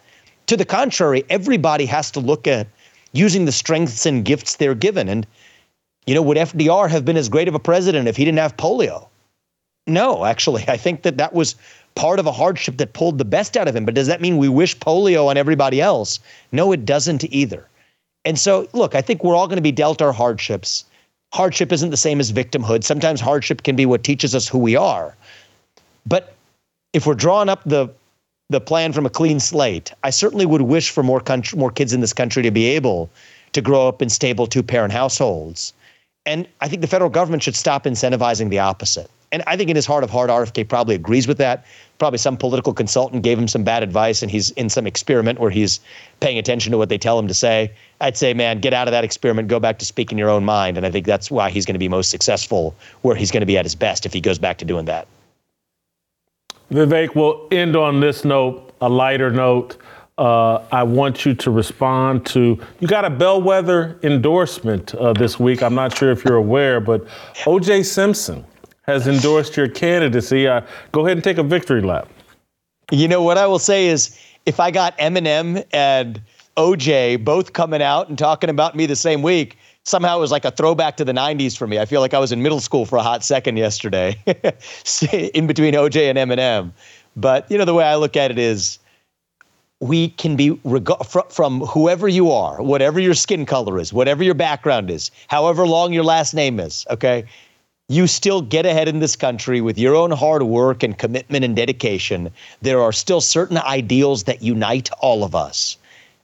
[0.47, 2.67] To the contrary, everybody has to look at
[3.13, 5.07] using the strengths and gifts they're given.
[5.07, 5.25] And,
[6.05, 8.57] you know, would FDR have been as great of a president if he didn't have
[8.57, 9.07] polio?
[9.89, 11.55] No, actually, I think that that was
[11.95, 13.85] part of a hardship that pulled the best out of him.
[13.85, 16.19] But does that mean we wish polio on everybody else?
[16.51, 17.67] No, it doesn't either.
[18.23, 20.85] And so, look, I think we're all going to be dealt our hardships.
[21.33, 22.83] Hardship isn't the same as victimhood.
[22.83, 25.15] Sometimes hardship can be what teaches us who we are.
[26.05, 26.33] But
[26.93, 27.89] if we're drawing up the
[28.51, 31.93] the plan from a clean slate, I certainly would wish for more country, more kids
[31.93, 33.11] in this country to be able
[33.53, 35.71] to grow up in stable two-parent households.
[36.25, 39.75] And I think the federal government should stop incentivizing the opposite and I think in
[39.75, 41.65] his heart of heart, RFK probably agrees with that.
[41.99, 45.51] Probably some political consultant gave him some bad advice, and he's in some experiment where
[45.51, 45.79] he's
[46.19, 47.71] paying attention to what they tell him to say.
[48.01, 50.77] I'd say, man, get out of that experiment, go back to speaking your own mind.
[50.77, 53.45] And I think that's why he's going to be most successful, where he's going to
[53.47, 55.07] be at his best if he goes back to doing that.
[56.71, 59.77] Vivek, we'll end on this note, a lighter note.
[60.17, 62.59] Uh, I want you to respond to.
[62.79, 65.63] You got a bellwether endorsement uh, this week.
[65.63, 67.07] I'm not sure if you're aware, but
[67.45, 67.83] O.J.
[67.83, 68.45] Simpson
[68.89, 70.47] has endorsed your candidacy.
[70.47, 72.09] Uh, go ahead and take a victory lap.
[72.91, 76.19] You know what I will say is, if I got Eminem and
[76.57, 80.43] OJ both coming out and talking about me the same week, somehow it was like
[80.43, 81.77] a throwback to the 90s for me.
[81.77, 84.17] I feel like I was in middle school for a hot second yesterday,
[85.33, 86.71] in between OJ and Eminem.
[87.15, 88.79] But you know the way I look at it is,
[89.81, 90.89] we can be reg-
[91.29, 95.93] from whoever you are, whatever your skin color is, whatever your background is, however long
[95.93, 96.85] your last name is.
[96.89, 97.25] Okay,
[97.89, 101.55] you still get ahead in this country with your own hard work and commitment and
[101.55, 102.31] dedication.
[102.61, 105.75] There are still certain ideals that unite all of us.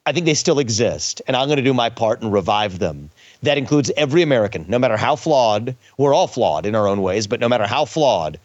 [0.06, 3.10] I think they still exist, and I'm going to do my part and revive them.
[3.41, 5.75] That includes every American, no matter how flawed.
[5.97, 8.39] We're all flawed in our own ways, but no matter how flawed,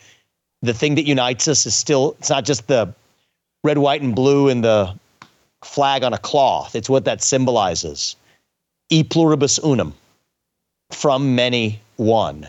[0.62, 2.94] the thing that unites us is still, it's not just the
[3.62, 4.94] red, white, and blue and the
[5.62, 6.74] flag on a cloth.
[6.74, 8.16] It's what that symbolizes.
[8.88, 9.92] E pluribus unum,
[10.90, 12.48] from many, one.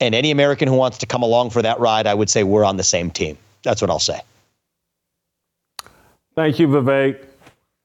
[0.00, 2.64] And any American who wants to come along for that ride, I would say we're
[2.64, 3.38] on the same team.
[3.62, 4.20] That's what I'll say.
[6.34, 7.24] Thank you, Vivek.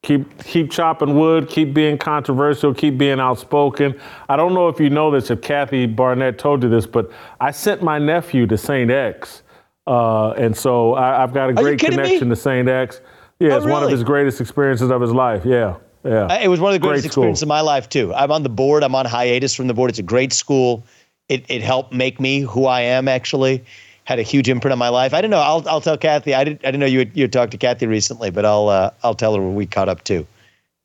[0.03, 3.99] Keep keep chopping wood, keep being controversial, keep being outspoken.
[4.29, 7.51] I don't know if you know this, if Kathy Barnett told you this, but I
[7.51, 8.89] sent my nephew to St.
[8.89, 9.43] X.
[9.85, 12.35] Uh, and so I, have got a great connection me?
[12.35, 12.67] to St.
[12.67, 13.01] X.
[13.39, 13.73] Yeah, oh, it's really?
[13.73, 15.45] one of his greatest experiences of his life.
[15.45, 15.75] Yeah.
[16.03, 16.25] Yeah.
[16.25, 18.11] Uh, it was one of the greatest great experiences of my life too.
[18.13, 18.83] I'm on the board.
[18.83, 19.91] I'm on hiatus from the board.
[19.91, 20.83] It's a great school.
[21.31, 23.63] It it helped make me who I am actually
[24.03, 25.13] had a huge imprint on my life.
[25.13, 25.39] I don't know.
[25.39, 26.33] I'll I'll tell Kathy.
[26.33, 28.67] I didn't I didn't know you had, you had talked to Kathy recently, but I'll
[28.67, 30.27] uh, I'll tell her when we caught up too.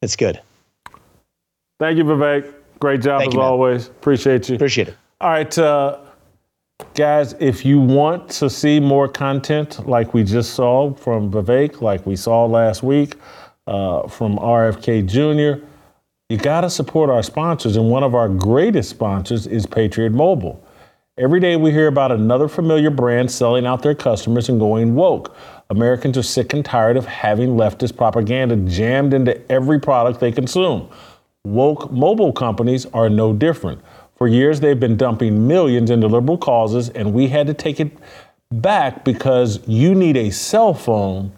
[0.03, 0.41] It's good.
[1.81, 2.55] Thank you, Vivek.
[2.79, 3.89] Great job Thank as you, always.
[3.89, 4.55] Appreciate you.
[4.55, 4.97] Appreciate it.
[5.21, 5.99] All right, uh,
[6.95, 7.35] guys.
[7.41, 12.15] If you want to see more content like we just saw from Vivek, like we
[12.15, 13.17] saw last week
[13.67, 15.65] uh, from RFK Jr.,
[16.29, 20.61] you got to support our sponsors, and one of our greatest sponsors is Patriot Mobile.
[21.17, 25.37] Every day we hear about another familiar brand selling out their customers and going woke.
[25.71, 30.91] Americans are sick and tired of having leftist propaganda jammed into every product they consume.
[31.45, 33.81] Woke mobile companies are no different.
[34.17, 37.93] For years, they've been dumping millions into liberal causes, and we had to take it
[38.51, 41.33] back because you need a cell phone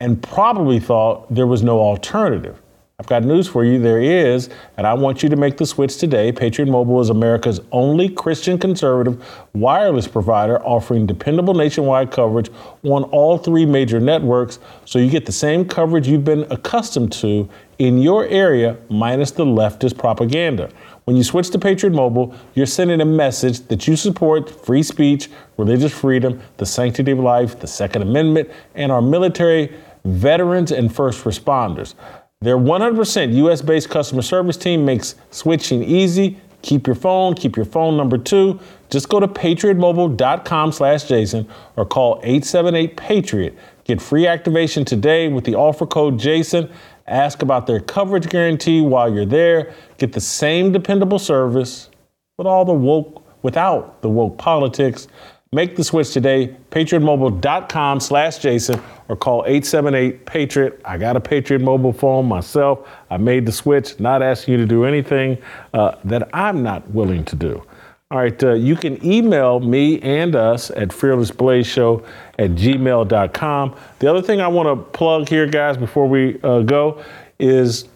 [0.00, 2.58] and probably thought there was no alternative.
[3.00, 3.78] I've got news for you.
[3.78, 6.32] There is, and I want you to make the switch today.
[6.32, 12.50] Patriot Mobile is America's only Christian conservative wireless provider offering dependable nationwide coverage
[12.84, 17.48] on all three major networks, so you get the same coverage you've been accustomed to
[17.78, 20.68] in your area, minus the leftist propaganda.
[21.06, 25.30] When you switch to Patriot Mobile, you're sending a message that you support free speech,
[25.56, 31.24] religious freedom, the sanctity of life, the Second Amendment, and our military, veterans, and first
[31.24, 31.94] responders.
[32.42, 36.40] Their 100% US based customer service team makes switching easy.
[36.62, 38.58] Keep your phone, keep your phone number too.
[38.88, 43.58] Just go to patriotmobile.com slash Jason or call 878 Patriot.
[43.84, 46.70] Get free activation today with the offer code Jason.
[47.06, 49.74] Ask about their coverage guarantee while you're there.
[49.98, 51.90] Get the same dependable service
[52.38, 55.08] with all the woke without the woke politics.
[55.52, 60.80] Make the switch today, patriotmobile.com slash Jason or call 878-PATRIOT.
[60.84, 62.88] I got a Patriot mobile phone myself.
[63.10, 65.38] I made the switch, not asking you to do anything
[65.74, 67.64] uh, that I'm not willing to do.
[68.12, 72.06] All right, uh, you can email me and us at fearlessblazeshow
[72.38, 73.76] at gmail.com.
[73.98, 77.02] The other thing I want to plug here, guys, before we uh, go
[77.40, 77.88] is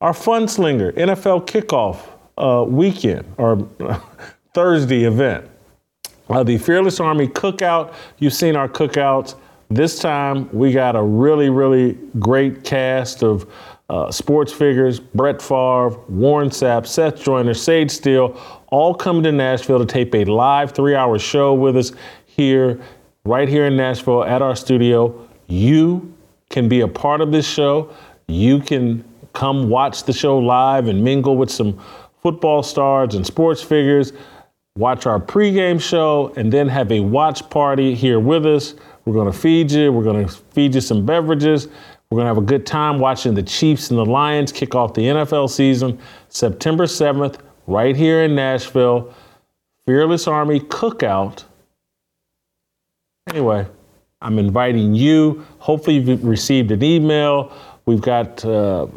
[0.00, 1.98] our Funslinger NFL kickoff
[2.38, 3.68] uh, weekend or
[4.54, 5.50] Thursday event.
[6.28, 7.94] Uh, the Fearless Army Cookout.
[8.18, 9.36] You've seen our cookouts.
[9.70, 13.48] This time we got a really, really great cast of
[13.88, 19.78] uh, sports figures Brett Favre, Warren Sapp, Seth Joyner, Sage Steele, all coming to Nashville
[19.78, 21.92] to tape a live three hour show with us
[22.26, 22.80] here,
[23.24, 25.28] right here in Nashville at our studio.
[25.46, 26.12] You
[26.50, 27.94] can be a part of this show.
[28.26, 31.80] You can come watch the show live and mingle with some
[32.20, 34.12] football stars and sports figures
[34.76, 38.74] watch our pregame show, and then have a watch party here with us.
[39.04, 39.92] We're going to feed you.
[39.92, 41.68] We're going to feed you some beverages.
[42.10, 44.94] We're going to have a good time watching the Chiefs and the Lions kick off
[44.94, 49.12] the NFL season September 7th, right here in Nashville.
[49.86, 51.44] Fearless Army Cookout.
[53.28, 53.66] Anyway,
[54.20, 55.44] I'm inviting you.
[55.58, 57.52] Hopefully, you've received an email.
[57.86, 58.88] We've got, uh,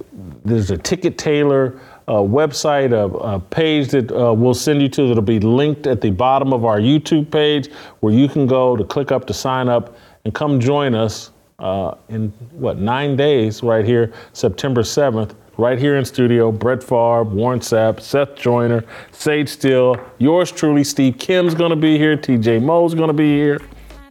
[0.44, 5.08] there's a ticket tailor a website, a, a page that uh, we'll send you to
[5.08, 8.84] that'll be linked at the bottom of our YouTube page where you can go to
[8.84, 9.96] click up to sign up
[10.26, 15.98] and come join us uh, in what, nine days right here, September 7th, right here
[15.98, 16.52] in studio.
[16.52, 22.18] Brett Favre, Warren Sapp, Seth Joyner, Sage Steele, yours truly, Steve Kim's to be here,
[22.18, 23.60] TJ Moe's to be here.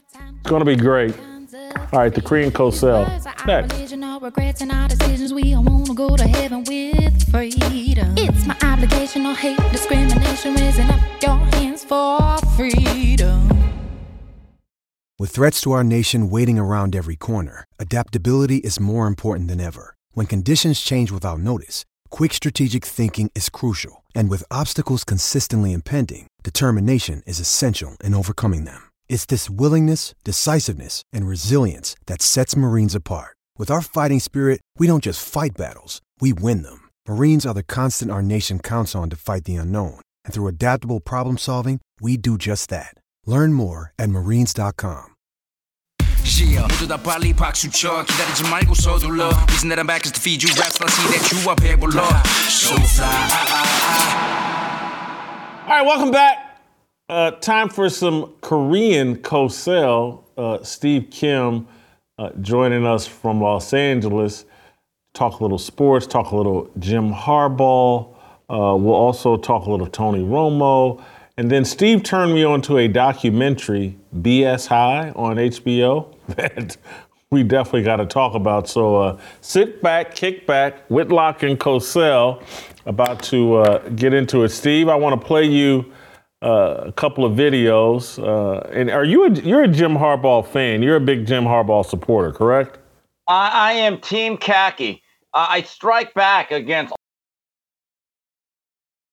[0.04, 1.16] It's to be great.
[1.92, 3.07] All right, the Korean Cosell.
[3.46, 3.74] Next.
[8.21, 13.48] It's my obligation, no hate, discrimination, raising up your hands for freedom.
[15.19, 19.96] With threats to our nation waiting around every corner, adaptability is more important than ever.
[20.12, 24.04] When conditions change without notice, quick strategic thinking is crucial.
[24.14, 28.87] And with obstacles consistently impending, determination is essential in overcoming them.
[29.08, 33.37] It's this willingness, decisiveness, and resilience that sets Marines apart.
[33.58, 36.89] With our fighting spirit, we don't just fight battles, we win them.
[37.08, 40.02] Marines are the constant our nation counts on to fight the unknown.
[40.25, 42.96] And through adaptable problem solving, we do just that.
[43.25, 45.13] Learn more at marines.com.
[46.23, 50.21] Yeah, 모두 다 빨리 박수 쳐 기다리지 말고 서둘러 Isn't that I'm back just to
[50.21, 52.04] feed you raps Let's see that you are 배불러
[52.48, 54.23] So fly
[55.67, 56.46] All right, welcome back.
[57.09, 60.25] uh, time for some Korean Cosell.
[60.37, 61.67] Uh, Steve Kim
[62.19, 64.44] uh, joining us from Los Angeles.
[65.15, 68.13] Talk a little sports, talk a little Jim Harbaugh.
[68.50, 71.02] Uh, we'll also talk a little Tony Romo.
[71.38, 76.77] And then Steve turned me on to a documentary, BS High, on HBO that
[77.31, 78.69] we definitely got to talk about.
[78.69, 82.44] So uh, sit back, kick back, Whitlock and Cosell
[82.85, 84.50] about to uh, get into it.
[84.50, 85.90] Steve, I want to play you
[86.42, 88.22] uh, a couple of videos.
[88.22, 90.82] Uh, and are you a, you're a Jim Harbaugh fan?
[90.82, 92.78] You're a big Jim Harbaugh supporter, correct?
[93.26, 95.02] I, I am Team Khaki.
[95.34, 96.94] Uh, I strike back against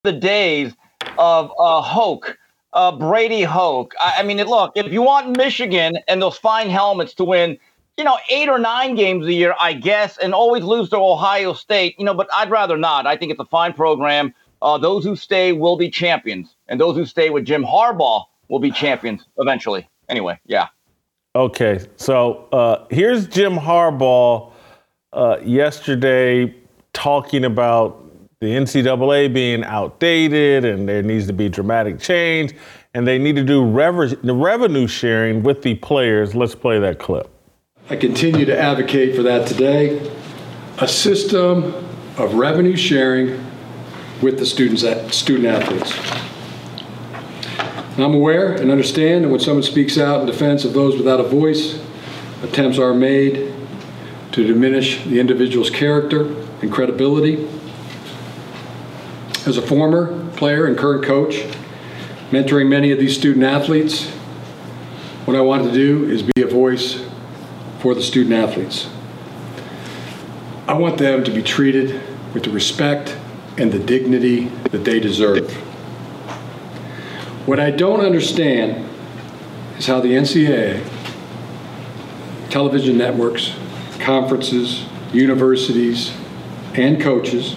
[0.03, 0.73] the days
[1.17, 2.37] of uh, Hoke,
[2.73, 3.93] uh, Brady Hoke.
[3.99, 7.57] I, I mean, look, if you want Michigan and those fine helmets to win,
[7.97, 11.53] you know, eight or nine games a year, I guess, and always lose to Ohio
[11.53, 13.07] State, you know, but I'd rather not.
[13.07, 14.33] I think it's a fine program.
[14.61, 18.59] Uh, those who stay will be champions, and those who stay with Jim Harbaugh will
[18.59, 19.87] be champions eventually.
[20.09, 20.67] Anyway, yeah.
[21.35, 24.53] Okay, so uh, here's Jim Harbaugh
[25.13, 26.53] uh, yesterday
[26.93, 28.01] talking about
[28.39, 32.53] the NCAA being outdated and there needs to be dramatic change,
[32.93, 36.35] and they need to do rever- the revenue sharing with the players.
[36.35, 37.29] Let's play that clip.
[37.89, 40.11] I continue to advocate for that today.
[40.79, 41.65] A system
[42.17, 43.44] of revenue sharing
[44.21, 44.83] with the students,
[45.15, 45.93] student athletes.
[47.97, 51.23] I'm aware and understand that when someone speaks out in defense of those without a
[51.23, 51.79] voice,
[52.43, 53.53] attempts are made
[54.33, 56.25] to diminish the individual's character
[56.61, 57.47] and credibility.
[59.45, 61.35] As a former player and current coach,
[62.31, 64.09] mentoring many of these student athletes,
[65.23, 67.01] what I want to do is be a voice
[67.79, 68.89] for the student athletes.
[70.67, 72.01] I want them to be treated
[72.33, 73.15] with the respect
[73.57, 75.51] and the dignity that they deserve.
[77.45, 78.89] What I don't understand
[79.77, 80.83] is how the NCAA,
[82.49, 83.53] television networks,
[83.99, 86.13] conferences, universities,
[86.73, 87.55] and coaches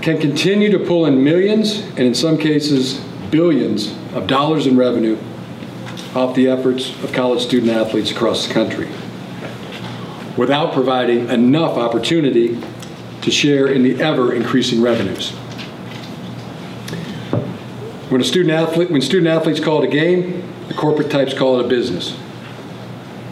[0.00, 3.00] can continue to pull in millions and in some cases
[3.30, 5.16] billions of dollars in revenue
[6.14, 8.88] off the efforts of college student athletes across the country
[10.36, 12.58] without providing enough opportunity
[13.22, 15.30] to share in the ever increasing revenues.
[18.10, 21.58] When a student athlete, when student athletes call it a game, the corporate types call
[21.58, 22.12] it a business.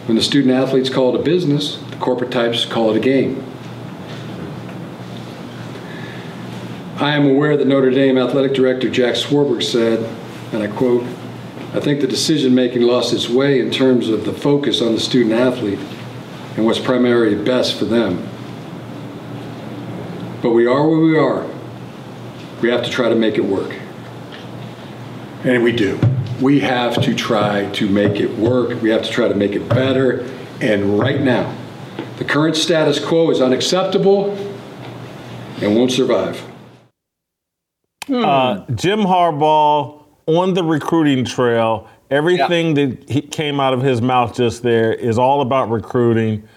[0.07, 3.43] When the student athletes call it a business, the corporate types call it a game.
[6.97, 9.99] I am aware that Notre Dame athletic director Jack Swarbrick said,
[10.53, 11.03] and I quote,
[11.73, 14.99] I think the decision making lost its way in terms of the focus on the
[14.99, 15.79] student athlete
[16.55, 18.30] and what's primarily best for them.
[20.41, 21.47] But we are where we are.
[22.61, 23.75] We have to try to make it work.
[25.43, 25.99] And we do.
[26.39, 28.81] We have to try to make it work.
[28.81, 30.21] We have to try to make it better.
[30.59, 31.55] And right now,
[32.17, 34.31] the current status quo is unacceptable
[35.61, 36.43] and won't survive.
[38.11, 41.87] Uh, Jim Harbaugh on the recruiting trail.
[42.09, 46.47] Everything that he came out of his mouth just there is all about recruiting.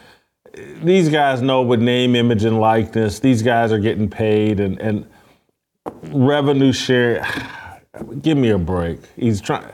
[0.82, 3.18] These guys know with name, image, and likeness.
[3.18, 5.06] These guys are getting paid and, and
[6.04, 7.26] revenue share.
[8.22, 9.00] Give me a break.
[9.16, 9.72] He's trying.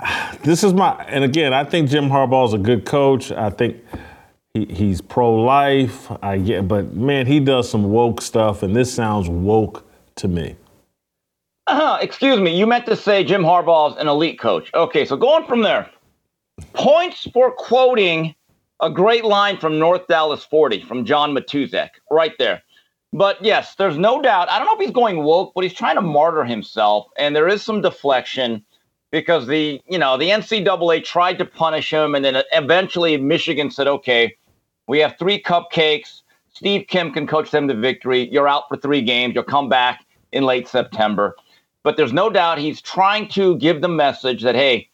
[0.42, 3.32] This is my and again, I think Jim Harbaugh is a good coach.
[3.32, 3.82] I think
[4.52, 6.10] he, he's pro-life.
[6.22, 10.56] I get, but man, he does some woke stuff, and this sounds woke to me.
[11.66, 14.70] Uh, excuse me, you meant to say Jim Harbaugh's an elite coach.
[14.74, 15.90] Okay, so going from there.
[16.74, 18.34] Points for quoting
[18.80, 22.62] a great line from North Dallas 40 from John Matuszak, right there.
[23.12, 24.50] But yes, there's no doubt.
[24.50, 27.46] I don't know if he's going woke, but he's trying to martyr himself, and there
[27.46, 28.64] is some deflection
[29.12, 33.86] because the you know the NCAA tried to punish him, and then eventually Michigan said,
[33.86, 34.34] "Okay,
[34.88, 36.22] we have three cupcakes.
[36.52, 38.28] Steve Kim can coach them to victory.
[38.32, 39.34] You're out for three games.
[39.34, 41.36] You'll come back in late September."
[41.84, 44.88] But there's no doubt he's trying to give the message that hey,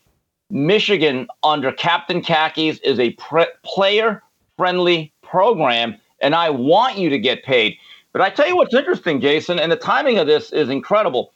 [0.51, 7.45] Michigan under Captain Khakis is a pre- player-friendly program, and I want you to get
[7.45, 7.77] paid.
[8.13, 11.33] But I tell you what's interesting, Jason, and the timing of this is incredible.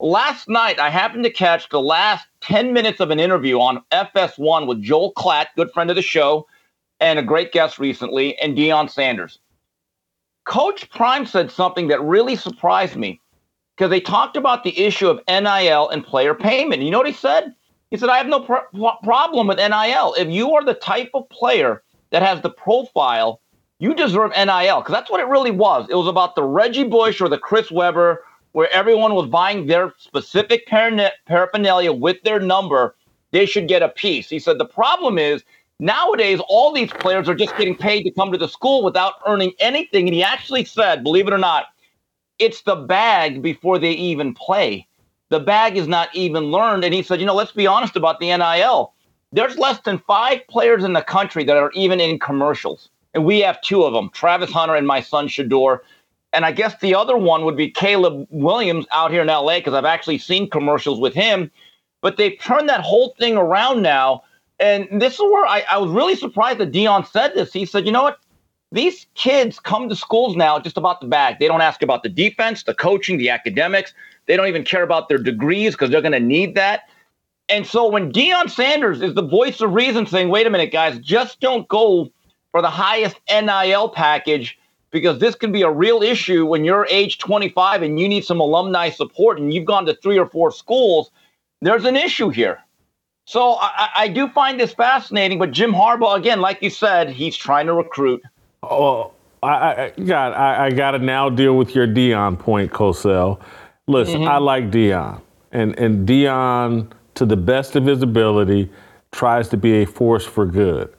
[0.00, 4.66] Last night, I happened to catch the last 10 minutes of an interview on FS1
[4.66, 6.46] with Joel Klatt, good friend of the show,
[7.00, 9.38] and a great guest recently, and Deion Sanders.
[10.44, 13.20] Coach Prime said something that really surprised me
[13.76, 16.82] because they talked about the issue of NIL and player payment.
[16.82, 17.54] You know what he said?
[17.96, 20.14] He said, I have no problem with NIL.
[20.18, 23.40] If you are the type of player that has the profile,
[23.78, 25.86] you deserve NIL because that's what it really was.
[25.88, 28.22] It was about the Reggie Bush or the Chris Webber,
[28.52, 32.96] where everyone was buying their specific paraphernalia with their number.
[33.30, 34.28] They should get a piece.
[34.28, 35.42] He said, the problem is
[35.78, 39.52] nowadays all these players are just getting paid to come to the school without earning
[39.58, 40.06] anything.
[40.06, 41.68] And he actually said, believe it or not,
[42.38, 44.86] it's the bag before they even play.
[45.28, 46.84] The bag is not even learned.
[46.84, 48.92] And he said, you know, let's be honest about the NIL.
[49.32, 52.90] There's less than five players in the country that are even in commercials.
[53.14, 55.80] And we have two of them, Travis Hunter and my son Shedeur.
[56.32, 59.74] And I guess the other one would be Caleb Williams out here in LA because
[59.74, 61.50] I've actually seen commercials with him.
[62.02, 64.22] But they've turned that whole thing around now.
[64.60, 67.52] And this is where I, I was really surprised that Deion said this.
[67.52, 68.18] He said, you know what?
[68.72, 71.38] These kids come to schools now just about the bag.
[71.38, 73.94] They don't ask about the defense, the coaching, the academics.
[74.26, 76.88] They don't even care about their degrees because they're going to need that.
[77.48, 80.98] And so when Deion Sanders is the voice of reason saying, wait a minute, guys,
[80.98, 82.10] just don't go
[82.50, 84.58] for the highest NIL package
[84.90, 88.40] because this can be a real issue when you're age 25 and you need some
[88.40, 91.10] alumni support and you've gone to three or four schools.
[91.60, 92.58] There's an issue here.
[93.26, 97.36] So I, I do find this fascinating, but Jim Harbaugh, again, like you said, he's
[97.36, 98.22] trying to recruit.
[98.62, 99.12] Oh,
[99.42, 99.48] I,
[99.96, 103.40] I got I, I got to now deal with your Deion point, Cosell.
[103.88, 104.28] Listen, mm-hmm.
[104.28, 105.20] I like Deion,
[105.52, 108.68] and and Deion, to the best of his ability,
[109.12, 110.92] tries to be a force for good,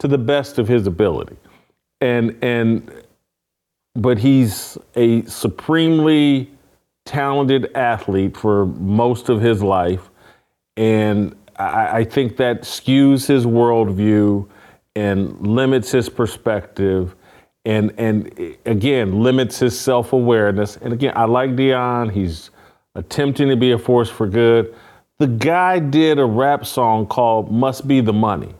[0.00, 1.36] to the best of his ability,
[2.00, 2.90] and and
[3.94, 6.50] but he's a supremely
[7.06, 10.10] talented athlete for most of his life,
[10.76, 14.46] and I, I think that skews his worldview
[14.96, 17.14] and limits his perspective
[17.64, 20.76] and and again limits his self-awareness.
[20.76, 22.12] And again, I like Deion.
[22.12, 22.50] He's
[22.94, 24.74] attempting to be a force for good.
[25.18, 28.54] The guy did a rap song called Must Be the Money.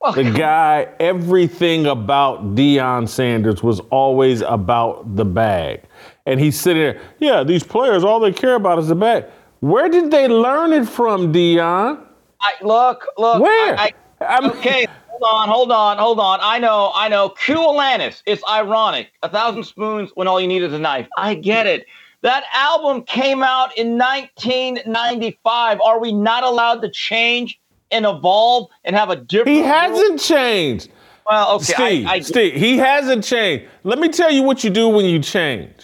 [0.00, 0.12] Oh.
[0.12, 5.82] The guy, everything about Deion Sanders was always about the bag.
[6.24, 9.24] And he's sitting there, yeah, these players, all they care about is the bag.
[9.60, 12.00] Where did they learn it from, Deion?
[12.40, 13.42] I, look, look.
[13.42, 13.76] Where?
[13.76, 14.86] I, I, okay,
[15.20, 16.38] hold on, hold on, hold on.
[16.42, 17.30] I know, I know.
[17.30, 18.22] Q Alanis.
[18.26, 19.10] It's ironic.
[19.22, 21.08] A thousand spoons when all you need is a knife.
[21.16, 21.86] I get it.
[22.22, 25.80] That album came out in 1995.
[25.80, 27.60] Are we not allowed to change
[27.90, 29.56] and evolve and have a different?
[29.56, 30.90] He hasn't changed.
[31.28, 33.66] Well, okay, Steve, I, I, Steve, he hasn't changed.
[33.84, 35.74] Let me tell you what you do when you change.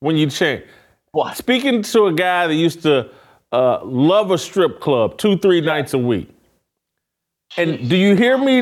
[0.00, 0.64] When you change.
[1.12, 1.36] What?
[1.36, 3.10] Speaking to a guy that used to
[3.50, 6.28] uh, love a strip club two, three nights a week.
[7.56, 8.60] And do you hear me?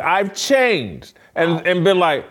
[0.00, 2.26] I've changed and, and been like,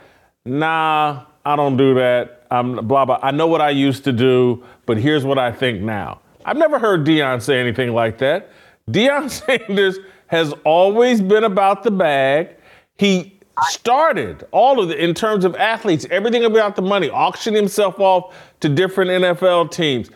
[0.45, 2.45] nah, I don't do that.
[2.51, 3.19] I'm blah, blah.
[3.21, 6.21] I know what I used to do, but here's what I think now.
[6.45, 8.49] I've never heard Deion say anything like that.
[8.89, 9.29] Deion
[9.67, 12.55] Sanders has always been about the bag.
[12.97, 13.39] He
[13.69, 18.35] started all of it in terms of athletes, everything about the money, auctioned himself off
[18.59, 20.09] to different NFL teams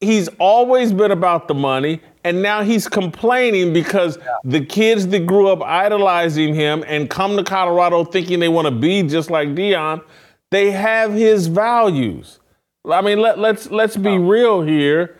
[0.00, 4.24] he's always been about the money and now he's complaining because yeah.
[4.44, 8.70] the kids that grew up idolizing him and come to Colorado thinking they want to
[8.70, 10.02] be just like Deion,
[10.50, 12.40] they have his values.
[12.84, 15.16] I mean, let, let's let's be real here.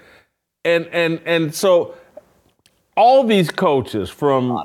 [0.65, 1.95] And and and so
[2.97, 4.63] all these coaches from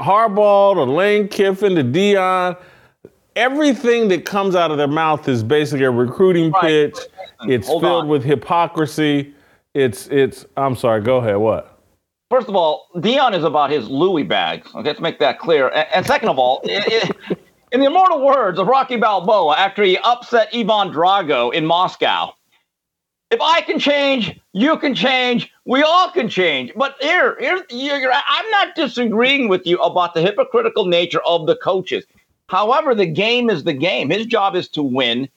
[0.00, 2.56] Harbaugh to Lane Kiffin to Deion,
[3.36, 6.62] everything that comes out of their mouth is basically a recruiting right.
[6.62, 6.98] pitch.
[7.42, 8.08] It's Hold filled on.
[8.08, 9.34] with hypocrisy
[9.78, 10.44] it's it's.
[10.56, 11.00] I'm sorry.
[11.00, 11.36] Go ahead.
[11.36, 11.78] What?
[12.30, 14.68] First of all, Deion is about his Louis bags.
[14.74, 15.68] Okay, let's make that clear.
[15.68, 17.38] And, and second of all, it, it,
[17.72, 22.34] in the immortal words of Rocky Balboa, after he upset Ivan Drago in Moscow,
[23.30, 25.50] if I can change, you can change.
[25.64, 26.72] We all can change.
[26.76, 31.56] But here, here, you're, I'm not disagreeing with you about the hypocritical nature of the
[31.56, 32.04] coaches.
[32.48, 34.10] However, the game is the game.
[34.10, 35.28] His job is to win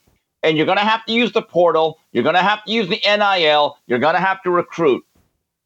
[0.44, 2.00] and you're going to have to use the portal.
[2.12, 3.78] You're going to have to use the NIL.
[3.88, 5.06] You're going to have to recruit.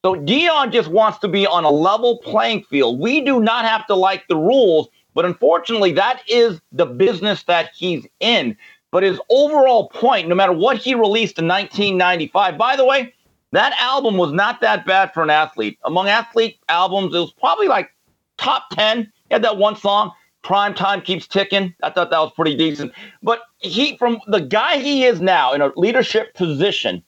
[0.03, 2.99] So Deion just wants to be on a level playing field.
[2.99, 7.71] We do not have to like the rules, but unfortunately, that is the business that
[7.73, 8.55] he's in.
[8.91, 13.13] But his overall point, no matter what he released in 1995, by the way,
[13.51, 15.80] that album was not that bad for an athlete.
[15.86, 17.89] Among athlete albums, it was probably like
[18.38, 19.11] top 10.
[19.30, 20.11] He had that one song
[20.45, 21.73] prime time keeps ticking.
[21.83, 22.93] I thought that was pretty decent.
[23.21, 27.03] But he, from the guy he is now in a leadership position,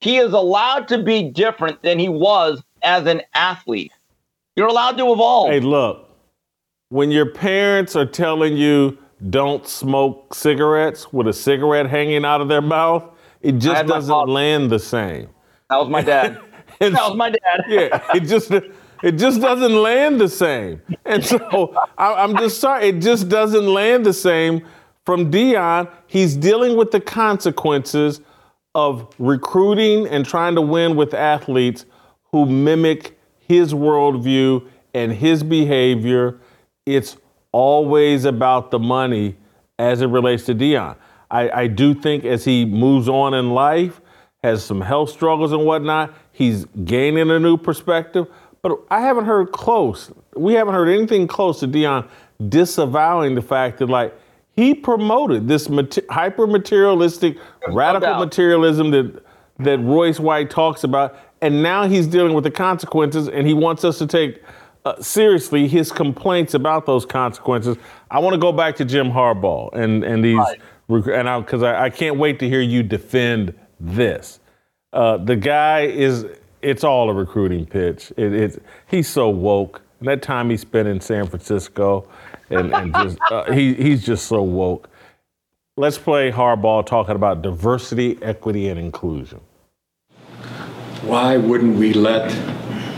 [0.00, 3.92] he is allowed to be different than he was as an athlete.
[4.54, 5.50] You're allowed to evolve.
[5.50, 6.08] Hey, look,
[6.88, 8.96] when your parents are telling you
[9.30, 13.04] don't smoke cigarettes with a cigarette hanging out of their mouth,
[13.42, 15.28] it just doesn't land the same.
[15.68, 16.38] That was my dad.
[16.78, 17.64] that was my dad.
[17.68, 18.52] yeah, it just
[19.02, 20.80] it just doesn't land the same.
[21.04, 24.66] And so I, am just sorry, it just doesn't land the same
[25.04, 25.90] from Deion.
[26.06, 28.20] He's dealing with the consequences
[28.74, 31.86] of recruiting and trying to win with athletes
[32.32, 36.38] who mimic his worldview and his behavior.
[36.84, 37.16] It's
[37.52, 39.36] always about the money
[39.78, 40.96] as it relates to Deion.
[41.30, 44.00] I, I do think as he moves on in life,
[44.42, 48.28] has some health struggles and whatnot, he's gaining a new perspective.
[48.62, 50.10] But I haven't heard close.
[50.34, 52.08] We haven't heard anything close to Deion
[52.48, 54.14] disavowing the fact that like
[54.56, 57.38] he promoted this mater- hyper materialistic,
[57.68, 59.22] radical no materialism that
[59.58, 63.84] that Royce White talks about, and now he's dealing with the consequences, and he wants
[63.84, 64.42] us to take
[64.84, 67.76] uh, seriously his complaints about those consequences.
[68.10, 70.60] I want to go back to Jim Harbaugh and and these, right.
[70.88, 74.40] and because I, I, I, can't wait to hear you defend this.
[74.92, 76.24] Uh, the guy is,
[76.62, 78.12] it's all a recruiting pitch.
[78.16, 79.82] It, it, he's so woke.
[80.00, 82.08] And that time he spent in San Francisco,
[82.50, 84.88] and, and just uh, he, he's just so woke.
[85.76, 89.40] Let's play Harbaugh talking about diversity, equity, and inclusion.
[91.02, 92.30] Why wouldn't we let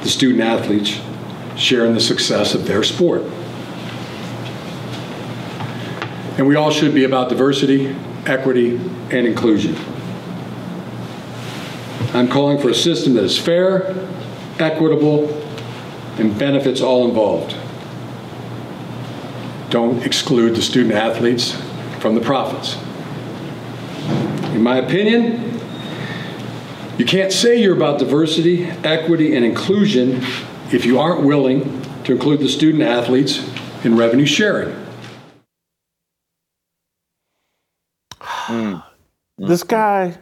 [0.02, 1.00] the student athletes
[1.56, 3.22] share in the success of their sport?
[6.38, 7.94] And we all should be about diversity,
[8.26, 9.76] equity, and inclusion.
[12.14, 14.08] I'm calling for a system that is fair,
[14.58, 15.28] equitable,
[16.18, 17.54] and benefits all involved
[19.70, 21.52] don't exclude the student athletes
[22.00, 22.76] from the profits.
[24.54, 25.60] In my opinion,
[26.96, 30.22] you can't say you're about diversity, equity, and inclusion
[30.72, 33.46] if you aren't willing to include the student athletes
[33.84, 34.74] in revenue sharing.
[39.36, 40.18] This guy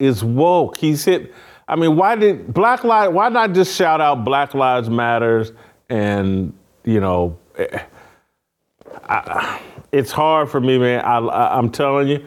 [0.00, 0.76] is woke.
[0.78, 1.32] He's hit.
[1.68, 3.12] I mean, why did Black Lives?
[3.12, 5.52] Why not just shout out Black Lives Matters
[5.88, 6.52] and
[6.84, 7.38] you know?
[7.56, 7.82] Eh,
[9.04, 9.60] I,
[9.92, 11.04] it's hard for me, man.
[11.04, 12.26] I, am telling you,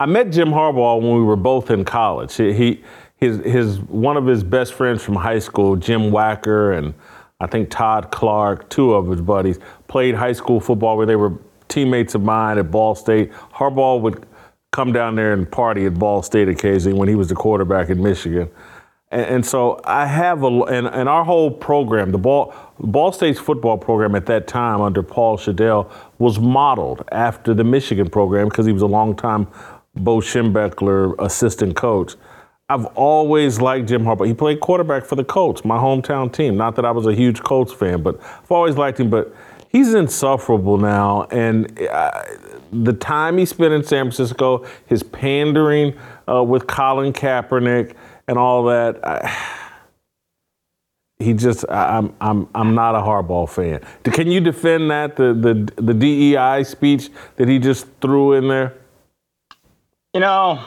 [0.00, 2.34] I met Jim Harbaugh when we were both in college.
[2.34, 2.84] He, he,
[3.16, 6.92] his, his, one of his best friends from high school, Jim Wacker, and
[7.40, 11.32] I think Todd Clark, two of his buddies, played high school football where they were
[11.68, 13.32] teammates of mine at Ball State.
[13.32, 14.26] Harbaugh would
[14.74, 18.02] come down there and party at Ball State occasionally when he was the quarterback in
[18.02, 18.50] Michigan.
[19.12, 23.38] And, and so I have a, and, and our whole program, the Ball, Ball State's
[23.38, 28.66] football program at that time under Paul Schudel was modeled after the Michigan program because
[28.66, 29.46] he was a longtime
[29.94, 32.16] Bo Schembechler assistant coach.
[32.68, 34.26] I've always liked Jim Harbaugh.
[34.26, 36.56] He played quarterback for the Colts, my hometown team.
[36.56, 39.08] Not that I was a huge Colts fan, but I've always liked him.
[39.10, 39.32] But
[39.68, 42.22] he's insufferable now, and uh,
[42.82, 45.98] the time he spent in San Francisco, his pandering
[46.28, 47.94] uh, with Colin Kaepernick
[48.26, 49.06] and all that.
[49.06, 49.60] I,
[51.18, 53.80] he just I'm I'm I'm not a Harbaugh fan.
[54.12, 58.74] Can you defend that the the the DEI speech that he just threw in there?
[60.12, 60.64] You know,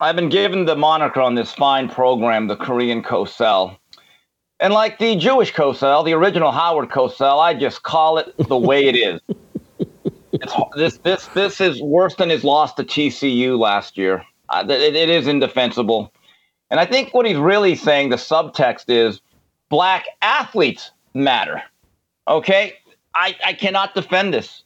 [0.00, 3.76] I've been given the moniker on this fine program, the Korean Cosell.
[4.60, 8.86] And like the Jewish Cosell, the original Howard Cosell, I just call it the way
[8.86, 9.20] it is.
[10.32, 14.24] it's, this this this is worse than his loss to TCU last year.
[14.48, 16.12] Uh, it, it is indefensible.
[16.70, 19.20] And I think what he's really saying, the subtext is
[19.68, 21.62] black athletes matter.
[22.26, 22.74] Okay?
[23.14, 24.64] I, I cannot defend this.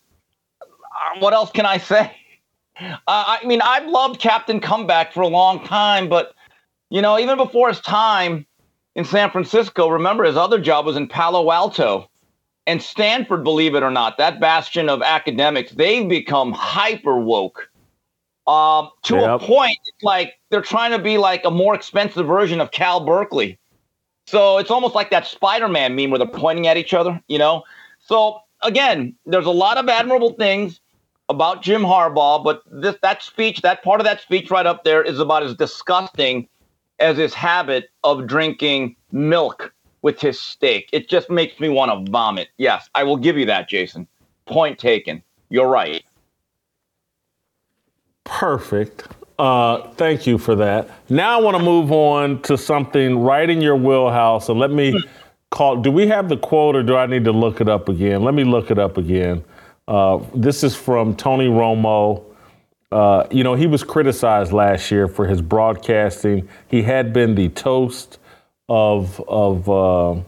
[0.62, 2.16] Uh, what else can I say?
[2.78, 6.34] Uh, I mean, I've loved Captain Comeback for a long time, but,
[6.90, 8.44] you know, even before his time
[8.94, 12.10] in San Francisco, remember his other job was in Palo Alto.
[12.66, 17.70] And Stanford, believe it or not, that bastion of academics, they've become hyper woke
[18.46, 19.40] um, to yep.
[19.40, 19.78] a point.
[20.02, 23.58] Like they're trying to be like a more expensive version of Cal Berkeley.
[24.26, 27.62] So it's almost like that Spider-Man meme where they're pointing at each other, you know.
[28.00, 30.80] So again, there's a lot of admirable things
[31.28, 35.02] about Jim Harbaugh, but this that speech, that part of that speech right up there
[35.02, 36.48] is about as disgusting
[36.98, 39.72] as his habit of drinking milk
[40.06, 40.88] with his steak.
[40.92, 42.50] It just makes me want to vomit.
[42.58, 44.06] Yes, I will give you that, Jason.
[44.46, 45.20] Point taken.
[45.48, 46.04] You're right.
[48.22, 49.08] Perfect.
[49.36, 50.88] Uh, thank you for that.
[51.10, 54.48] Now I want to move on to something right in your wheelhouse.
[54.48, 54.94] And let me
[55.50, 55.82] call.
[55.82, 58.22] Do we have the quote, or do I need to look it up again?
[58.22, 59.42] Let me look it up again.
[59.88, 62.22] Uh, this is from Tony Romo.
[62.92, 66.48] Uh, you know, he was criticized last year for his broadcasting.
[66.68, 68.20] He had been the toast
[68.68, 70.20] of of uh,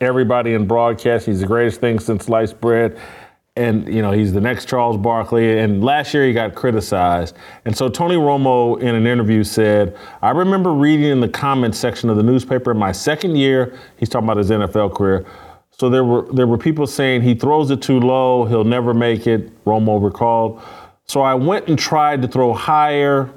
[0.00, 1.26] everybody in broadcast.
[1.26, 2.98] He's the greatest thing since sliced bread.
[3.56, 5.58] And, you know, he's the next Charles Barkley.
[5.58, 7.34] And last year he got criticized.
[7.64, 12.08] And so Tony Romo, in an interview, said, I remember reading in the comments section
[12.08, 15.26] of the newspaper in my second year, he's talking about his NFL career.
[15.72, 19.26] So there were there were people saying he throws it too low, he'll never make
[19.26, 20.60] it, Romo recalled.
[21.04, 23.30] So I went and tried to throw higher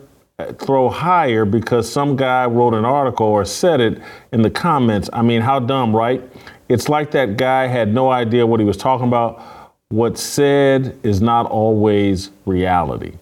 [0.60, 5.10] throw higher because some guy wrote an article or said it in the comments.
[5.14, 6.22] I mean, how dumb, right?
[6.70, 9.42] It's like that guy had no idea what he was talking about.
[9.90, 13.14] What's said is not always reality.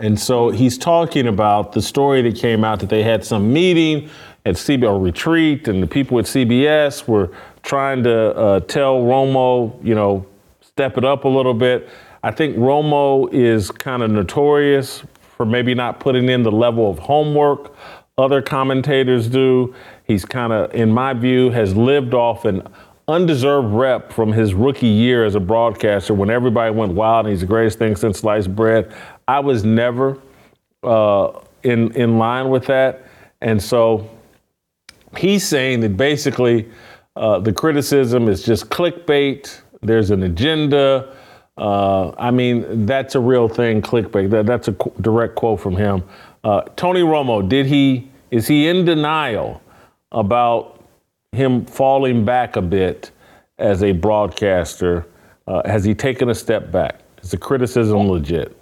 [0.00, 4.10] And so he's talking about the story that came out that they had some meeting
[4.44, 7.30] at CBS retreat, and the people at CBS were
[7.62, 10.26] trying to uh, tell Romo, you know,
[10.60, 11.88] step it up a little bit.
[12.22, 15.02] I think Romo is kind of notorious
[15.36, 17.74] for maybe not putting in the level of homework
[18.16, 19.74] other commentators do.
[20.04, 22.62] He's kind of, in my view, has lived off an
[23.08, 27.40] undeserved rep from his rookie year as a broadcaster when everybody went wild and he's
[27.40, 28.94] the greatest thing since sliced bread.
[29.28, 30.18] I was never
[30.82, 33.06] uh, in in line with that,
[33.40, 34.08] and so
[35.16, 36.68] he's saying that basically
[37.16, 39.60] uh, the criticism is just clickbait.
[39.82, 41.14] There's an agenda.
[41.56, 44.30] Uh, I mean, that's a real thing, clickbait.
[44.30, 46.02] That, that's a qu- direct quote from him.
[46.42, 49.62] Uh, Tony Romo, did he is he in denial
[50.10, 50.82] about
[51.32, 53.10] him falling back a bit
[53.58, 55.06] as a broadcaster?
[55.46, 57.00] Uh, has he taken a step back?
[57.22, 58.56] Is the criticism legit?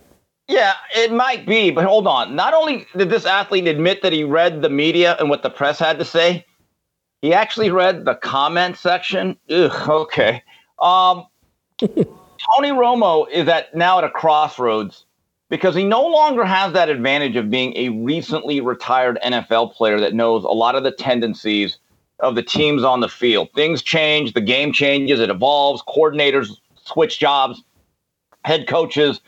[0.49, 2.37] Yeah, it might be, but hold on.
[2.37, 5.79] Not only did this athlete admit that he read the media and what the press
[5.79, 6.45] had to say,
[7.23, 9.39] he actually read the comment section.
[9.49, 10.43] Ugh, okay.
[10.81, 11.27] Um,
[12.55, 15.07] Tony Romo is at now at a crossroads
[15.49, 20.15] because he no longer has that advantage of being a recently retired NFL player that
[20.15, 21.79] knows a lot of the tendencies
[22.21, 23.49] of the teams on the field.
[23.55, 26.51] Things change, the game changes, it evolves, coordinators
[26.85, 27.63] switch jobs,
[28.45, 29.21] head coaches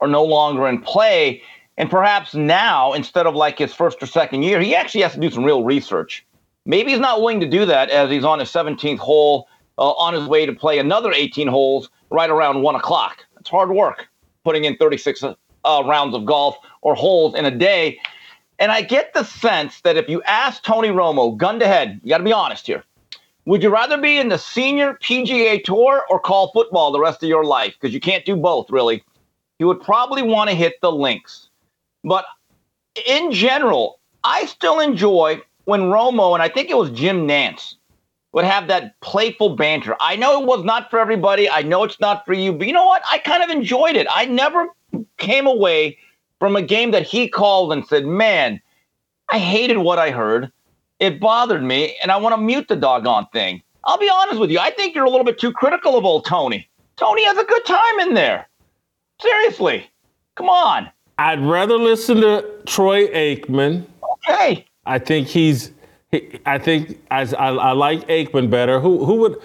[0.00, 1.42] are no longer in play.
[1.78, 5.20] And perhaps now, instead of like his first or second year, he actually has to
[5.20, 6.24] do some real research.
[6.64, 9.48] Maybe he's not willing to do that as he's on his 17th hole
[9.78, 13.24] uh, on his way to play another 18 holes right around one o'clock.
[13.40, 14.08] It's hard work
[14.44, 15.34] putting in 36 uh,
[15.64, 17.98] rounds of golf or holes in a day.
[18.58, 22.10] And I get the sense that if you ask Tony Romo, gun to head, you
[22.10, 22.84] got to be honest here.
[23.44, 27.28] Would you rather be in the senior PGA Tour or call football the rest of
[27.28, 27.74] your life?
[27.80, 29.02] Because you can't do both, really.
[29.58, 31.48] You would probably want to hit the links.
[32.04, 32.24] But
[33.06, 37.74] in general, I still enjoy when Romo, and I think it was Jim Nantz,
[38.32, 39.94] would have that playful banter.
[40.00, 41.48] I know it was not for everybody.
[41.48, 43.02] I know it's not for you, but you know what?
[43.10, 44.06] I kind of enjoyed it.
[44.10, 44.68] I never
[45.18, 45.98] came away
[46.38, 48.60] from a game that he called and said, man,
[49.30, 50.50] I hated what I heard.
[50.98, 53.62] It bothered me, and I want to mute the doggone thing.
[53.84, 54.58] I'll be honest with you.
[54.58, 56.68] I think you're a little bit too critical of old Tony.
[56.96, 58.48] Tony has a good time in there.
[59.20, 59.90] Seriously.
[60.36, 60.88] Come on.
[61.18, 63.84] I'd rather listen to Troy Aikman.
[64.28, 64.64] Okay.
[64.86, 65.72] I think he's
[66.46, 68.80] I think I, I, I, like Aikman better.
[68.80, 69.42] Who who would?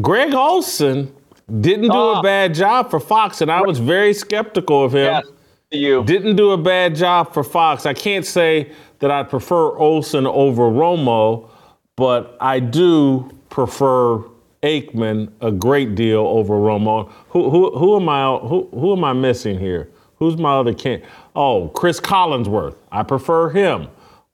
[0.00, 1.14] Greg Olsen
[1.60, 2.22] didn't do a ah.
[2.22, 5.04] bad job for Fox, and I was very skeptical of him.
[5.04, 5.24] Yes,
[5.70, 7.86] you didn't do a bad job for Fox.
[7.86, 11.48] I can't say that I prefer Olsen over Romo,
[11.96, 14.24] but I do prefer
[14.62, 17.10] Aikman a great deal over Romo.
[17.28, 19.88] Who who who am I who who am I missing here?
[20.16, 21.02] Who's my other can?
[21.34, 22.76] Oh, Cris Collinsworth.
[22.92, 23.88] I prefer him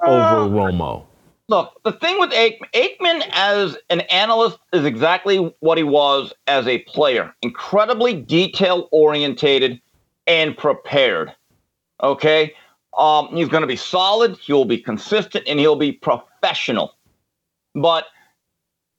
[0.04, 1.04] uh, over Romo.
[1.48, 6.66] Look, the thing with Aikman, Aikman as an analyst is exactly what he was as
[6.66, 9.80] a player incredibly detail orientated
[10.26, 11.32] and prepared.
[12.02, 12.52] Okay?
[12.98, 16.96] Um, he's going to be solid, he'll be consistent, and he'll be professional.
[17.76, 18.06] But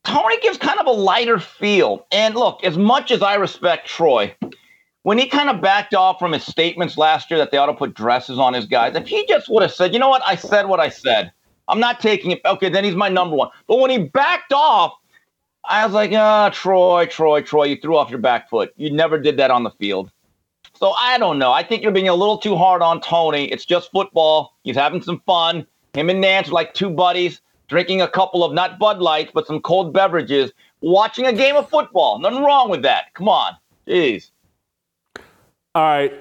[0.06, 2.08] Tony gives kind of a lighter feel.
[2.14, 4.34] And look, as much as I respect Troy,
[5.04, 7.74] when he kind of backed off from his statements last year that they ought to
[7.74, 10.36] put dresses on his guys, if he just would have said, you know what, I
[10.36, 11.34] said what I said
[11.68, 12.42] I'm not taking it.
[12.46, 13.50] Okay, then he's my number one.
[13.68, 14.94] But when he backed off,
[15.66, 18.74] I was like, ah, Troy, Troy, Troy, you threw off your back foot.
[18.78, 20.12] You never did that on the field.
[20.76, 21.52] So I don't know.
[21.52, 23.46] I think you're being a little too hard on Tony.
[23.46, 24.54] It's just football.
[24.64, 25.66] He's having some fun.
[25.94, 29.46] Him and Nantz are like two buddies drinking a couple of not Bud Lights, but
[29.48, 30.52] some cold beverages,
[30.82, 32.20] watching a game of football.
[32.20, 33.14] Nothing wrong with that.
[33.14, 33.58] Come on.
[33.88, 34.32] Jeez.
[35.76, 36.14] All right.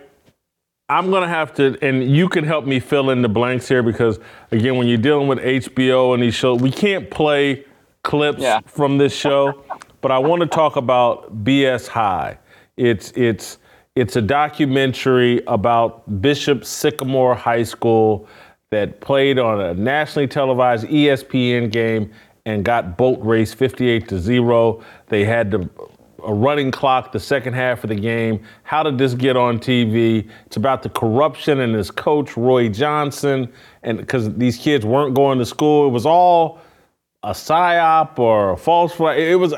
[0.89, 3.83] I'm going to have to, and you can help me fill in the blanks here
[3.83, 4.21] because,
[4.53, 7.65] again, when you're dealing with HBO and these shows, we can't play
[8.05, 8.61] clips yeah.
[8.67, 9.65] from this show,
[10.01, 12.39] but I want to talk about BS High.
[12.77, 13.59] It's, it's,
[13.97, 18.29] it's a documentary about Bishop Sycamore High School
[18.71, 22.13] that played on a nationally televised ESPN game
[22.45, 24.85] and got boat race 58 to 0.
[25.09, 25.69] They had to
[26.27, 28.43] a running clock the second half of the game.
[28.65, 30.29] How did this get on TV?
[30.47, 33.51] It's about the corruption and his coach Roy Johnson,
[33.83, 36.61] and because these kids weren't going to school, it was all
[37.23, 39.19] a psyop or a false flag.
[39.21, 39.55] It was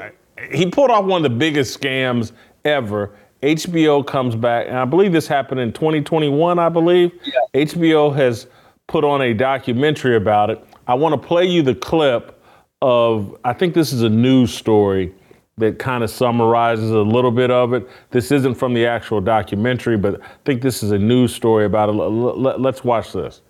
[0.52, 2.32] he pulled off one of the biggest scams
[2.64, 3.12] ever.
[3.42, 6.58] HBO comes back, and I believe this happened in 2021.
[6.58, 7.64] I believe yeah.
[7.64, 8.46] HBO has
[8.88, 10.62] put on a documentary about it.
[10.86, 12.42] I want to play you the clip
[12.82, 13.38] of.
[13.44, 15.14] I think this is a news story
[15.58, 17.88] that kind of summarizes a little bit of it.
[18.10, 21.88] This isn't from the actual documentary, but I think this is a news story about
[21.88, 21.92] it.
[21.92, 23.42] Let's watch this.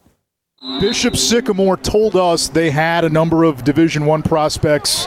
[0.80, 5.06] Bishop Sycamore told us they had a number of Division One prospects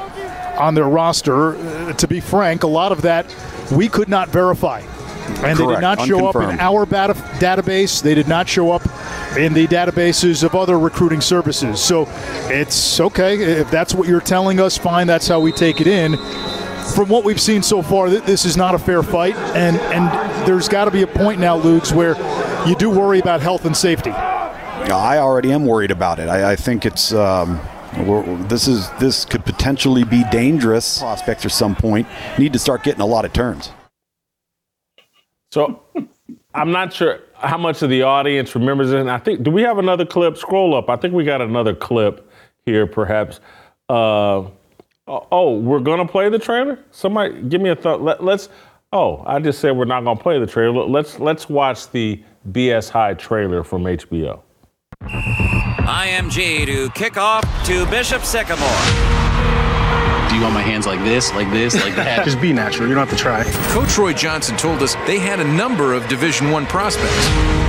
[0.58, 1.56] on their roster.
[1.56, 3.36] Uh, to be frank, a lot of that
[3.72, 4.80] we could not verify.
[4.80, 5.58] And Correct.
[5.58, 8.02] they did not show up in our bata- database.
[8.02, 8.84] They did not show up
[9.38, 11.82] in the databases of other recruiting services.
[11.82, 12.06] So
[12.50, 13.42] it's okay.
[13.42, 15.08] If that's what you're telling us, fine.
[15.08, 16.18] That's how we take it in
[16.96, 20.68] from what we've seen so far, this is not a fair fight, and and there's
[20.68, 22.16] got to be a point now, Luke's, where
[22.68, 24.12] you do worry about health and safety.
[24.12, 26.28] I already am worried about it.
[26.28, 27.14] I, I think it's.
[27.14, 27.60] Um,
[28.48, 31.00] this is this could potentially be dangerous.
[31.00, 32.08] Prospects at some point
[32.38, 33.72] need to start getting a lot of turns.
[35.52, 35.82] So,
[36.54, 39.00] I'm not sure how much of the audience remembers it.
[39.00, 40.38] And I think do we have another clip?
[40.38, 40.90] Scroll up.
[40.90, 42.30] I think we got another clip
[42.66, 43.40] here, perhaps.
[43.90, 44.46] Uh,
[45.12, 46.80] Oh, oh, we're gonna play the trailer.
[46.92, 48.02] Somebody give me a thought.
[48.02, 48.48] Let, us
[48.94, 50.86] Oh, I just said we're not gonna play the trailer.
[50.86, 54.40] Let's let's watch the BS High trailer from HBO.
[55.02, 58.70] IMG to kick off to Bishop Sycamore.
[60.30, 62.24] Do you want my hands like this, like this, like that?
[62.26, 62.88] Just be natural.
[62.88, 63.44] You don't have to try.
[63.74, 67.61] Coach Roy Johnson told us they had a number of Division One prospects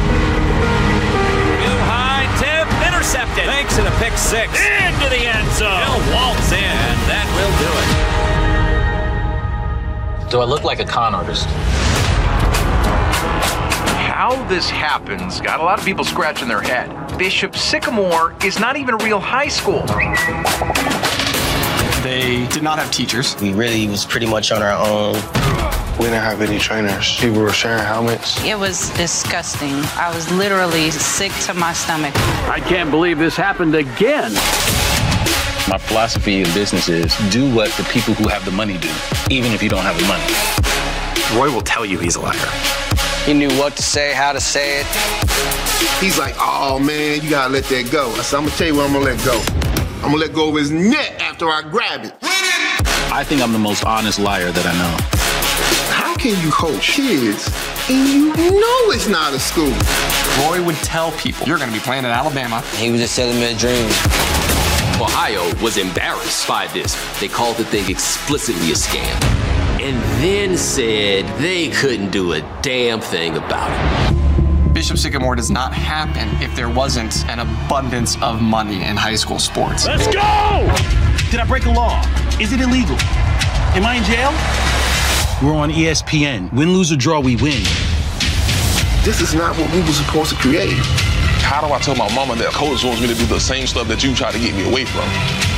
[3.32, 3.44] intercepted.
[3.44, 4.52] Thanks to the pick six.
[4.60, 5.80] Into the end zone.
[5.80, 7.68] He'll waltz in, and that will do
[10.26, 10.30] it.
[10.30, 11.46] Do I look like a con artist?
[13.98, 17.18] How this happens got a lot of people scratching their head.
[17.18, 19.82] Bishop Sycamore is not even a real high school.
[22.02, 23.36] They did not have teachers.
[23.40, 25.16] We really was pretty much on our own.
[25.98, 27.20] We didn't have any trainers.
[27.20, 28.42] People were sharing helmets.
[28.42, 29.74] It was disgusting.
[29.94, 32.14] I was literally sick to my stomach.
[32.48, 34.32] I can't believe this happened again.
[35.68, 38.90] My philosophy in business is do what the people who have the money do,
[39.30, 41.38] even if you don't have the money.
[41.38, 42.36] Roy will tell you he's a liar.
[43.26, 44.86] He knew what to say, how to say it.
[46.00, 48.10] He's like, oh man, you gotta let that go.
[48.12, 49.40] I said, I'm gonna tell you what I'm gonna let go.
[49.96, 52.14] I'm gonna let go of his neck after I grab it.
[53.12, 55.22] I think I'm the most honest liar that I know
[56.22, 57.50] can you coach kids
[57.90, 59.72] and you know it's not a school?
[60.46, 62.60] Roy would tell people, you're going to be playing in Alabama.
[62.76, 63.86] He was just selling me a dream.
[65.02, 66.94] Ohio was embarrassed by this.
[67.18, 69.20] They called the thing explicitly a scam.
[69.80, 74.72] And then said they couldn't do a damn thing about it.
[74.72, 79.40] Bishop Sycamore does not happen if there wasn't an abundance of money in high school
[79.40, 79.88] sports.
[79.88, 80.72] Let's go!
[81.32, 82.00] Did I break a law?
[82.40, 82.96] Is it illegal?
[83.74, 84.71] Am I in jail?
[85.42, 86.52] We're on ESPN.
[86.52, 87.64] Win, lose, or draw, we win.
[89.02, 90.78] This is not what we were supposed to create.
[91.42, 93.88] How do I tell my mama that coach wants me to do the same stuff
[93.88, 95.02] that you try to get me away from?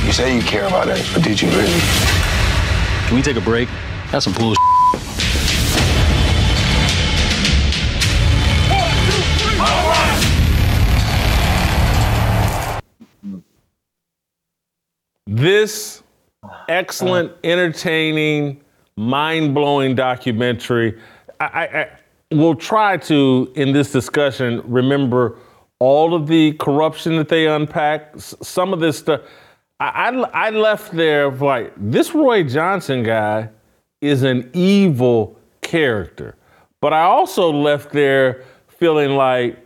[0.03, 1.79] You say you care about it, but did you really?
[3.05, 3.69] Can we take a break?
[4.11, 4.57] That's some bullshit.
[15.27, 16.01] This
[16.67, 18.64] excellent, entertaining,
[18.97, 20.99] mind blowing documentary.
[21.39, 21.89] I, I, I
[22.31, 25.37] will try to, in this discussion, remember
[25.79, 28.13] all of the corruption that they unpack.
[28.17, 29.21] Some of this stuff.
[29.79, 33.49] I, I, I left there like, this Roy Johnson guy
[34.01, 36.35] is an evil character.
[36.81, 39.57] But I also left there feeling like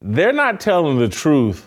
[0.00, 1.66] they're not telling the truth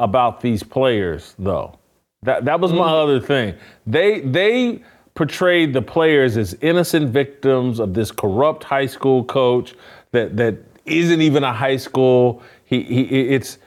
[0.00, 1.78] about these players, though.
[2.22, 3.02] That that was my mm.
[3.02, 3.54] other thing.
[3.86, 4.82] They they
[5.16, 9.74] portrayed the players as innocent victims of this corrupt high school coach
[10.12, 12.42] that that isn't even a high school.
[12.64, 13.58] He, he it's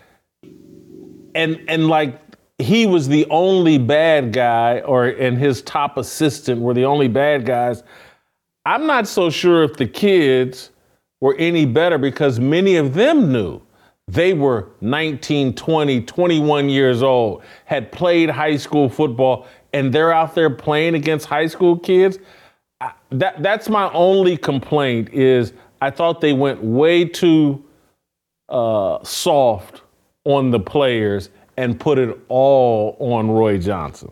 [1.35, 2.19] and and like
[2.59, 7.45] he was the only bad guy, or and his top assistant were the only bad
[7.45, 7.83] guys.
[8.65, 10.69] I'm not so sure if the kids
[11.21, 13.61] were any better because many of them knew
[14.07, 20.35] they were 19, 20, 21 years old, had played high school football, and they're out
[20.35, 22.19] there playing against high school kids.
[23.11, 27.63] That that's my only complaint is I thought they went way too
[28.49, 29.81] uh, soft
[30.25, 34.11] on the players and put it all on Roy Johnson.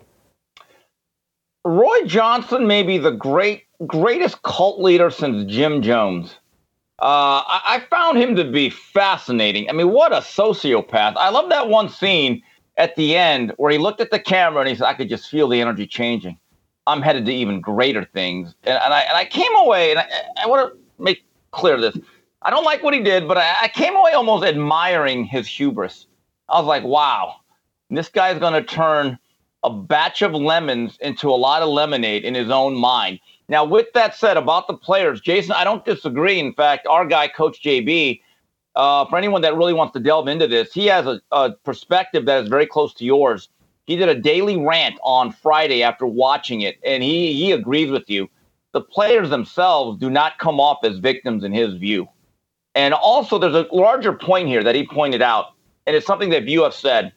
[1.64, 6.36] Roy Johnson may be the great greatest cult leader since Jim Jones.
[6.99, 9.70] Uh, I, I found him to be fascinating.
[9.70, 11.14] I mean, what a sociopath!
[11.16, 12.41] I love that one scene
[12.78, 15.30] at the end where he looked at the camera and he said, "I could just
[15.30, 16.40] feel the energy changing.
[16.88, 20.08] I'm headed to even greater things." And, and I and I came away, and I,
[20.44, 21.98] I want to make clear this:
[22.42, 26.08] I don't like what he did, but I, I came away almost admiring his hubris.
[26.50, 27.38] I was like, "Wow,
[27.90, 29.20] this guy's going to turn."
[29.64, 33.20] a batch of lemons into a lot of lemonade in his own mind.
[33.50, 36.40] Now, with that said, about the players, Jason, I don't disagree.
[36.40, 38.22] In fact, our guy, Coach JB,
[38.78, 42.26] uh, for anyone that really wants to delve into this, he has a, a perspective
[42.28, 43.50] that is very close to yours.
[43.88, 48.08] He did a daily rant on Friday after watching it, and he he agrees with
[48.08, 48.30] you.
[48.74, 52.08] The players themselves do not come off as victims in his view.
[52.76, 55.56] And also, there's a larger point here that he pointed out,
[55.88, 57.14] and it's something that you have said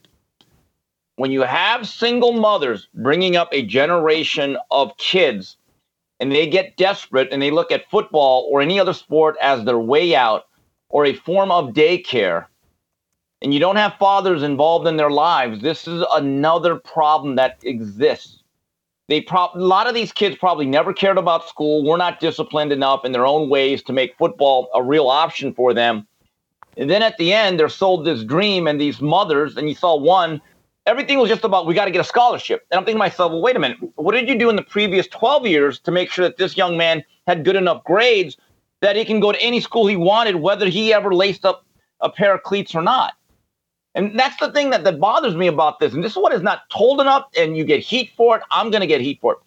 [1.16, 5.58] when you have single mothers bringing up a generation of kids
[6.18, 9.78] and they get desperate and they look at football or any other sport as their
[9.78, 10.44] way out
[10.90, 12.46] or a form of daycare,
[13.42, 18.42] and you don't have fathers involved in their lives, this is another problem that exists.
[19.08, 22.70] They pro- a lot of these kids probably never cared about school, were not disciplined
[22.70, 26.06] enough in their own ways to make football a real option for them.
[26.76, 29.96] And then at the end, they're sold this dream, and these mothers, and you saw
[29.96, 30.40] one
[30.86, 32.66] everything was just about we got to get a scholarship.
[32.70, 34.62] And I'm thinking to myself, well, wait a minute, what did you do in the
[34.62, 38.36] previous 12 years to make sure that this young man had good enough grades
[38.80, 41.64] that he can go to any school he wanted, whether he ever laced up
[42.00, 43.14] a pair of cleats or not?
[43.94, 45.92] And that's the thing that, that bothers me about this.
[45.92, 48.42] And this is what is not told enough, and you get heat for it.
[48.50, 49.38] I'm going to get heat for it.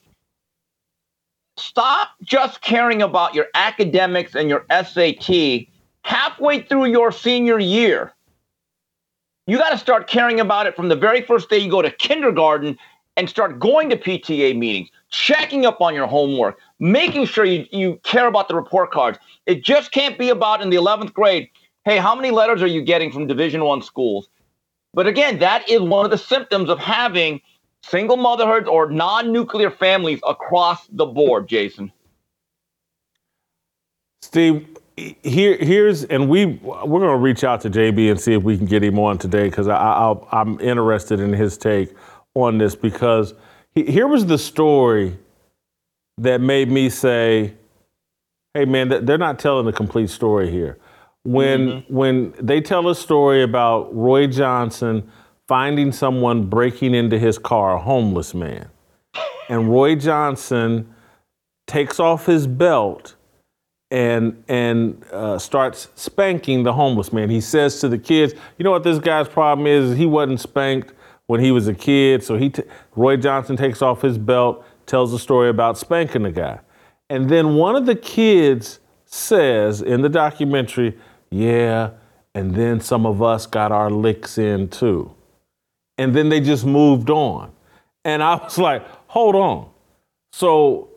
[1.55, 5.67] Stop just caring about your academics and your SAT
[6.01, 8.13] halfway through your senior year
[9.45, 11.91] you got to start caring about it from the very first day you go to
[11.91, 12.77] kindergarten
[13.17, 17.99] and start going to PTA meetings, checking up on your homework, making sure you, you
[18.03, 19.19] care about the report cards.
[19.45, 21.49] It just can't be about in the 11th grade,
[21.85, 24.29] hey, how many letters are you getting from Division One schools?
[24.93, 27.41] But again, that is one of the symptoms of having
[27.83, 31.91] single motherhoods or non-nuclear families across the board, Jason.
[34.21, 38.43] Steve, here here's and we we're going to reach out to JB and see if
[38.43, 41.93] we can get him on today because I, I am interested in his take
[42.35, 43.33] on this because
[43.75, 45.17] here was the story
[46.17, 47.53] that made me say,
[48.53, 50.77] "Hey man, they're not telling the complete story here."
[51.23, 51.93] When mm-hmm.
[51.93, 55.09] when they tell a story about Roy Johnson
[55.47, 58.69] finding someone breaking into his car, a homeless man,
[59.49, 60.93] and Roy Johnson
[61.65, 63.15] takes off his belt
[63.89, 67.29] and and uh, starts spanking the homeless man.
[67.29, 69.97] He says to the kids, "You know what this guy's problem is?
[69.97, 70.93] He wasn't spanked
[71.27, 72.63] when he was a kid." So he, t-
[72.95, 76.59] Roy Johnson, takes off his belt, tells a story about spanking the guy,
[77.09, 80.97] and then one of the kids says in the documentary,
[81.29, 81.91] "Yeah."
[82.35, 85.13] And then some of us got our licks in too.
[85.97, 87.51] And then they just moved on.
[88.03, 89.69] And I was like, hold on.
[90.31, 90.89] So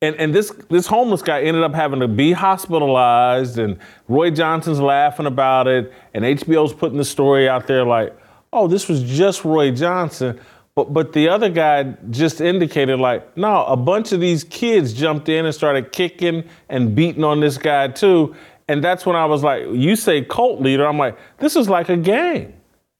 [0.00, 4.80] and, and this this homeless guy ended up having to be hospitalized, and Roy Johnson's
[4.80, 8.14] laughing about it, and HBO's putting the story out there like,
[8.54, 10.40] oh, this was just Roy Johnson.
[10.74, 15.28] But but the other guy just indicated like, no, a bunch of these kids jumped
[15.28, 18.34] in and started kicking and beating on this guy too.
[18.68, 20.86] And that's when I was like, you say cult leader.
[20.86, 22.54] I'm like, this is like a gang.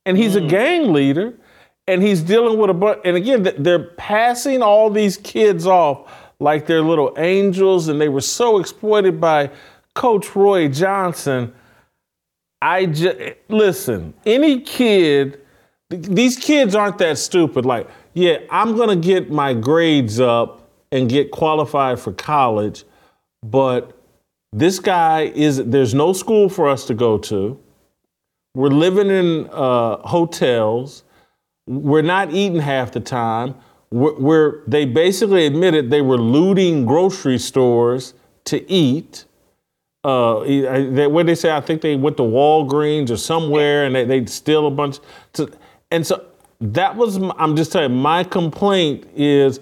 [0.04, 0.44] And he's mm.
[0.44, 1.34] a gang leader.
[1.86, 3.00] And he's dealing with a bunch.
[3.04, 8.20] And again, they're passing all these kids off like they're little angels, and they were
[8.20, 9.50] so exploited by
[9.94, 11.54] Coach Roy Johnson.
[12.60, 13.16] I just
[13.48, 15.43] listen, any kid,
[15.90, 17.64] these kids aren't that stupid.
[17.66, 22.84] Like, yeah, I'm gonna get my grades up and get qualified for college,
[23.42, 23.98] but
[24.52, 27.58] this guy is there's no school for us to go to.
[28.54, 31.02] We're living in uh, hotels.
[31.66, 33.56] We're not eating half the time
[33.90, 38.14] where they basically admitted they were looting grocery stores
[38.44, 39.24] to eat.
[40.02, 40.44] Uh,
[41.08, 44.66] what they say, I think they went to Walgreens or somewhere and they, they'd steal
[44.66, 44.98] a bunch.
[45.34, 45.50] To,
[45.94, 46.24] and so
[46.60, 49.60] that was, I'm just telling you, my complaint is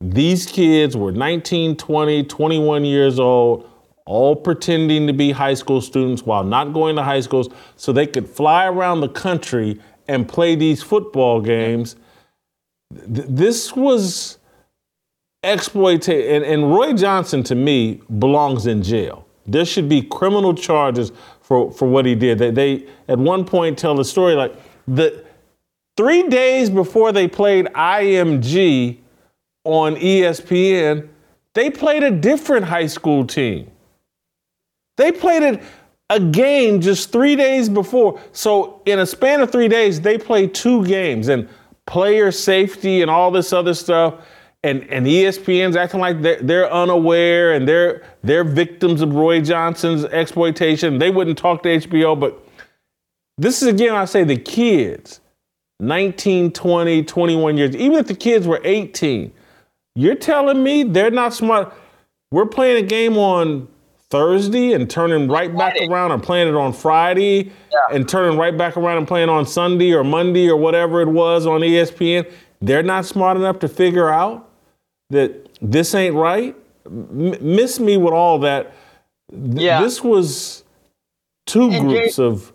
[0.00, 3.68] these kids were 19, 20, 21 years old,
[4.06, 8.06] all pretending to be high school students while not going to high schools so they
[8.06, 11.96] could fly around the country and play these football games
[12.94, 14.38] th- this was
[15.42, 16.36] exploitation.
[16.36, 19.26] And, and Roy Johnson, to me, belongs in jail.
[19.46, 22.38] There should be criminal charges for, for what he did.
[22.38, 24.54] They, they at one point tell the story like
[24.88, 25.24] the
[25.96, 28.98] three days before they played IMG,
[29.64, 31.08] on ESPN,
[31.54, 33.70] they played a different high school team.
[34.96, 35.62] They played it
[36.10, 38.20] a game just three days before.
[38.32, 41.48] So in a span of three days, they played two games and
[41.86, 44.26] player safety and all this other stuff.
[44.62, 50.06] And, and ESPN's acting like they're, they're unaware and they're they're victims of Roy Johnson's
[50.06, 50.98] exploitation.
[50.98, 52.42] They wouldn't talk to HBO, but
[53.36, 55.20] this is again, I say the kids,
[55.80, 59.32] 19, 20, 21 years, even if the kids were 18,
[59.96, 61.72] you're telling me they're not smart.
[62.30, 63.68] We're playing a game on
[64.10, 67.52] Thursday and turning right back around and playing it on Friday
[67.92, 71.46] and turning right back around and playing on Sunday or Monday or whatever it was
[71.46, 72.30] on ESPN.
[72.60, 74.48] They're not smart enough to figure out
[75.10, 76.56] that this ain't right.
[76.86, 78.72] M- miss me with all that.
[79.30, 79.80] Th- Yeah.
[79.82, 80.64] This was
[81.46, 82.52] two And groups Jay- of.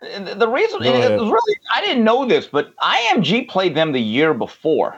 [0.00, 4.32] The reason it was really, I didn't know this, but IMG played them the year
[4.32, 4.96] before.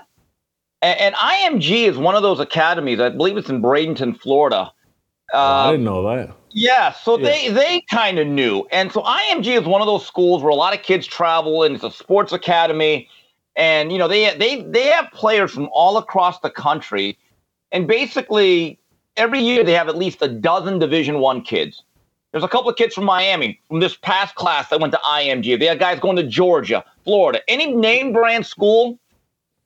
[0.81, 4.73] And, and IMG is one of those academies, I believe it's in Bradenton, Florida.
[5.33, 6.35] Oh, I Uh, didn't know that.
[6.55, 10.43] Yeah, so they they kind of knew, and so IMG is one of those schools
[10.43, 13.09] where a lot of kids travel, and it's a sports academy,
[13.57, 17.17] and you know they they they have players from all across the country,
[17.73, 18.79] and basically
[19.17, 21.83] every year they have at least a dozen Division One kids.
[22.33, 25.59] There's a couple of kids from Miami from this past class that went to IMG.
[25.59, 28.99] They have guys going to Georgia, Florida, any name brand school.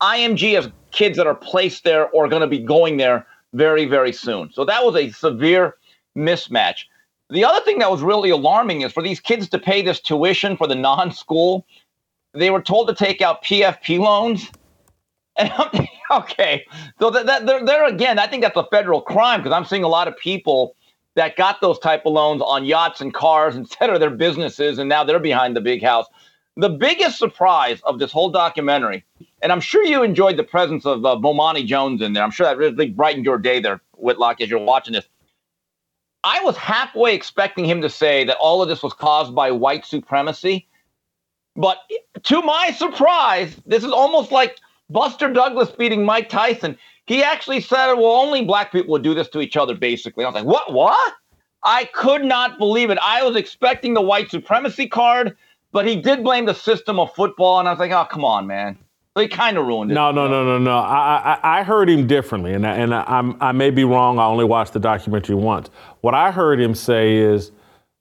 [0.03, 4.13] IMG has kids that are placed there or going to be going there very, very
[4.13, 4.51] soon.
[4.53, 5.77] So that was a severe
[6.17, 6.85] mismatch.
[7.31, 10.57] The other thing that was really alarming is for these kids to pay this tuition
[10.57, 11.65] for the non school,
[12.35, 14.51] they were told to take out PPP loans.
[15.37, 15.87] And I'm
[16.23, 16.65] okay,
[16.99, 19.85] so that, that there, there again, I think that's a federal crime because I'm seeing
[19.85, 20.75] a lot of people
[21.17, 24.89] that got those type of loans on yachts and cars instead of their businesses, and
[24.89, 26.07] now they're behind the big house.
[26.59, 29.05] The biggest surprise of this whole documentary,
[29.43, 32.23] and I'm sure you enjoyed the presence of uh, Bomani Jones in there.
[32.23, 35.07] I'm sure that really brightened your day there, Whitlock, as you're watching this.
[36.25, 39.85] I was halfway expecting him to say that all of this was caused by white
[39.85, 40.67] supremacy.
[41.55, 41.79] But
[42.25, 44.59] to my surprise, this is almost like
[44.91, 46.79] Buster Douglas beating Mike Tyson.
[47.07, 50.25] He actually said, well, only black people would do this to each other, basically.
[50.25, 50.73] I was like, what?
[50.73, 51.15] What?
[51.65, 52.99] I could not believe it.
[53.03, 55.37] I was expecting the white supremacy card,
[55.73, 57.59] but he did blame the system of football.
[57.59, 58.79] And I was like, oh, come on, man.
[59.17, 59.95] So he kind of ruined it.
[59.95, 60.77] No, no, no, no, no.
[60.77, 64.19] I, I, I heard him differently, and I, and I, I'm, I may be wrong.
[64.19, 65.71] I only watched the documentary once.
[66.03, 67.51] What I heard him say is,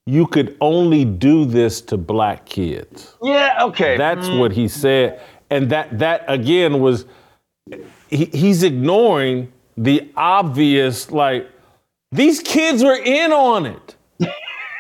[0.07, 3.15] you could only do this to black kids.
[3.23, 3.97] Yeah, okay.
[3.97, 4.39] That's Mm.
[4.39, 7.05] what he said, and that that again was
[8.09, 11.11] he, he's ignoring the obvious.
[11.11, 11.49] Like
[12.11, 13.95] these kids were in on it,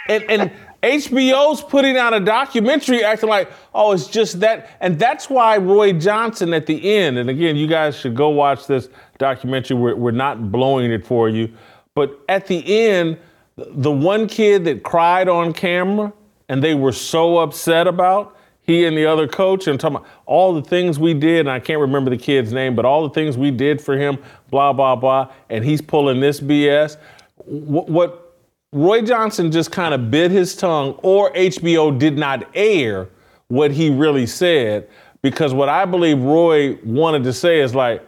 [0.09, 0.51] and and
[0.85, 5.93] HBO's putting out a documentary acting like, oh, it's just that, and that's why Roy
[5.93, 7.17] Johnson at the end.
[7.17, 9.77] And again, you guys should go watch this documentary.
[9.77, 11.51] We're, we're not blowing it for you,
[11.95, 13.17] but at the end,
[13.57, 16.13] the one kid that cried on camera
[16.49, 18.34] and they were so upset about
[18.65, 21.59] he and the other coach and talking about all the things we did, and I
[21.59, 24.17] can't remember the kid's name, but all the things we did for him,
[24.49, 26.97] blah blah blah, and he's pulling this BS.
[27.37, 28.33] What, what
[28.73, 33.07] Roy Johnson just kind of bit his tongue, or HBO did not air
[33.47, 34.89] what he really said,
[35.21, 38.01] because what I believe Roy wanted to say is like,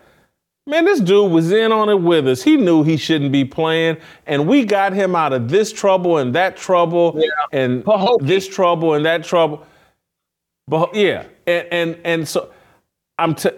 [0.66, 2.44] man, this dude was in on it with us.
[2.44, 6.34] He knew he shouldn't be playing, and we got him out of this trouble and
[6.36, 7.86] that trouble, and
[8.20, 9.66] this trouble and that trouble.
[10.68, 12.52] But yeah, and and and so
[13.18, 13.50] I'm t-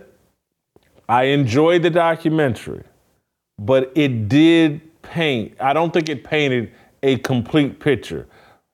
[1.07, 2.83] I enjoyed the documentary,
[3.57, 5.55] but it did paint.
[5.59, 6.71] I don't think it painted
[7.01, 8.27] a complete picture.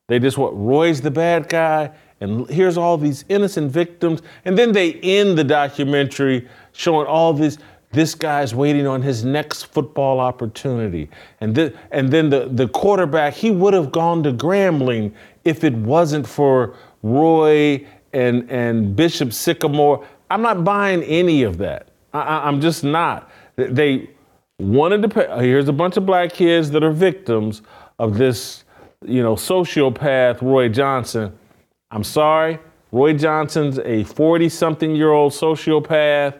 [0.07, 4.73] They just what Roy's the bad guy, and here's all these innocent victims, and then
[4.73, 7.57] they end the documentary showing all this.
[7.91, 11.09] This guy's waiting on his next football opportunity,
[11.39, 15.13] and th- and then the the quarterback he would have gone to Grambling
[15.45, 17.85] if it wasn't for Roy
[18.15, 20.05] and and Bishop Sycamore.
[20.29, 21.89] I'm not buying any of that.
[22.13, 23.29] I, I'm just not.
[23.57, 24.09] They
[24.59, 25.27] wanted to pay.
[25.45, 27.61] Here's a bunch of black kids that are victims
[27.99, 28.63] of this,
[29.05, 31.37] you know, sociopath Roy Johnson.
[31.91, 32.59] I'm sorry,
[32.91, 36.37] Roy Johnson's a 40 something year old sociopath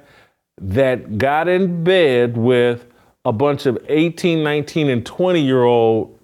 [0.61, 2.87] that got in bed with
[3.25, 6.14] a bunch of 18, 19, and 20 year old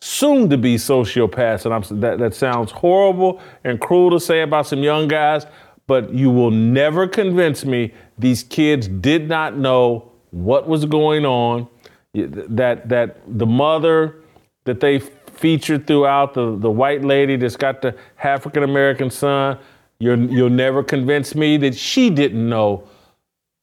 [0.00, 1.64] soon to be sociopaths.
[1.64, 5.46] And I'm, that, that sounds horrible and cruel to say about some young guys,
[5.86, 11.68] but you will never convince me these kids did not know what was going on.
[12.14, 14.16] That, that the mother
[14.64, 19.58] that they featured throughout, the, the white lady that's got the African American son,
[19.98, 22.88] you're, you'll never convince me that she didn't know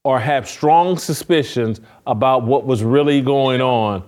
[0.03, 4.03] or have strong suspicions about what was really going on.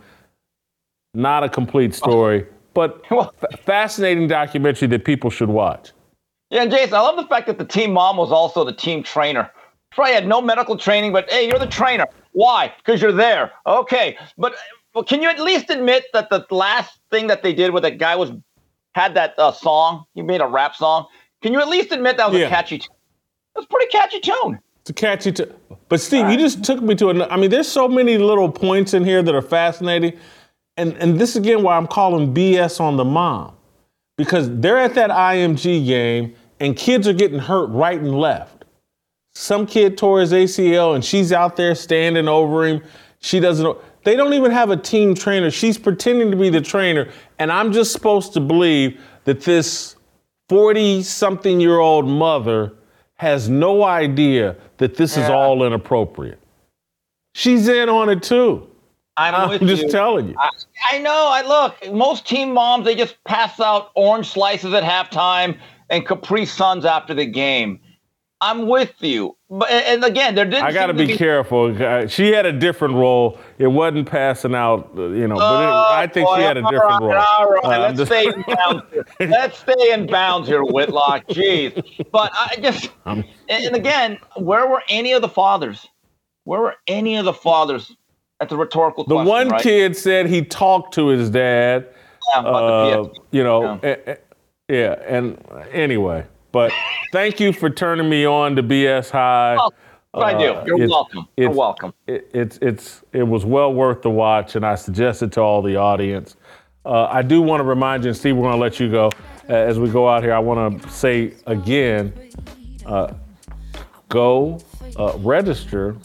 [1.15, 3.29] Not a complete story, but f-
[3.61, 5.91] fascinating documentary that people should watch.
[6.49, 9.01] Yeah, and Jason, I love the fact that the team mom was also the team
[9.01, 9.49] trainer.
[9.91, 12.05] Probably had no medical training, but hey, you're the trainer.
[12.33, 12.73] Why?
[12.77, 13.51] Because you're there.
[13.65, 14.55] Okay, but
[14.93, 17.97] well, can you at least admit that the last thing that they did with that
[17.97, 18.31] guy was
[18.93, 20.05] had that uh, song?
[20.13, 21.07] He made a rap song.
[21.41, 22.47] Can you at least admit that was Yeah.
[22.47, 22.79] a catchy?
[22.79, 22.87] T-
[23.55, 24.59] That's pretty catchy tune.
[24.81, 25.31] It's a catchy.
[25.31, 25.45] T-
[25.89, 27.21] but Steve, you just took me to an.
[27.23, 30.17] I mean, there's so many little points in here that are fascinating,
[30.77, 33.55] and and this again why I'm calling BS on the mom,
[34.17, 38.65] because they're at that IMG game and kids are getting hurt right and left.
[39.33, 42.81] Some kid tore his ACL and she's out there standing over him.
[43.19, 43.77] She doesn't.
[44.03, 45.49] They don't even have a team trainer.
[45.49, 49.95] She's pretending to be the trainer, and I'm just supposed to believe that this
[50.49, 52.73] 40 something year old mother
[53.15, 56.39] has no idea that this is all inappropriate.
[57.33, 58.69] She's in on it too.
[59.17, 59.89] I'm, with just you.
[59.89, 60.35] telling you.
[60.37, 60.49] I,
[60.93, 61.27] I know.
[61.29, 61.93] I look.
[61.93, 65.57] Most team moms they just pass out orange slices at halftime
[65.89, 67.79] and Capri Suns after the game.
[68.41, 70.65] I'm with you, but and again, there didn't.
[70.65, 71.81] I got to seem be careful.
[71.81, 73.39] Uh, She had a different role.
[73.57, 76.61] It wasn't passing out, uh, you know, but it, I think boy, she had a
[76.63, 77.13] different right, role.
[77.13, 78.83] All right, Uh, let's just- stay in bounds.
[78.91, 79.05] Here.
[79.29, 81.25] Let's stay in bounds here, Whitlock.
[81.29, 81.81] Jeez,
[82.11, 85.87] but I just I'm- and again, where were any of the fathers?
[86.43, 87.95] Where were any of the fathers?
[88.39, 89.27] That's a rhetorical The question.
[89.29, 89.61] one right?
[89.61, 91.87] kid said he talked to his dad.
[92.33, 94.15] Yeah, uh, you know, eh, eh,
[94.67, 94.95] yeah.
[95.07, 95.37] And
[95.71, 96.71] anyway, but
[97.11, 99.55] thank you for turning me on to BS High.
[99.55, 100.43] Well, I do.
[100.65, 101.27] You're it's- welcome.
[101.37, 101.93] You're welcome.
[102.07, 105.61] It, it's it's it was well worth the watch, and I suggest it to all
[105.61, 106.35] the audience.
[106.85, 109.09] Uh, I do want to remind you, and Steve, we're going to let you go
[109.49, 110.33] uh, as we go out here.
[110.33, 112.13] I want to say again,
[112.85, 113.13] uh,
[114.09, 114.59] go
[114.97, 115.95] uh, register,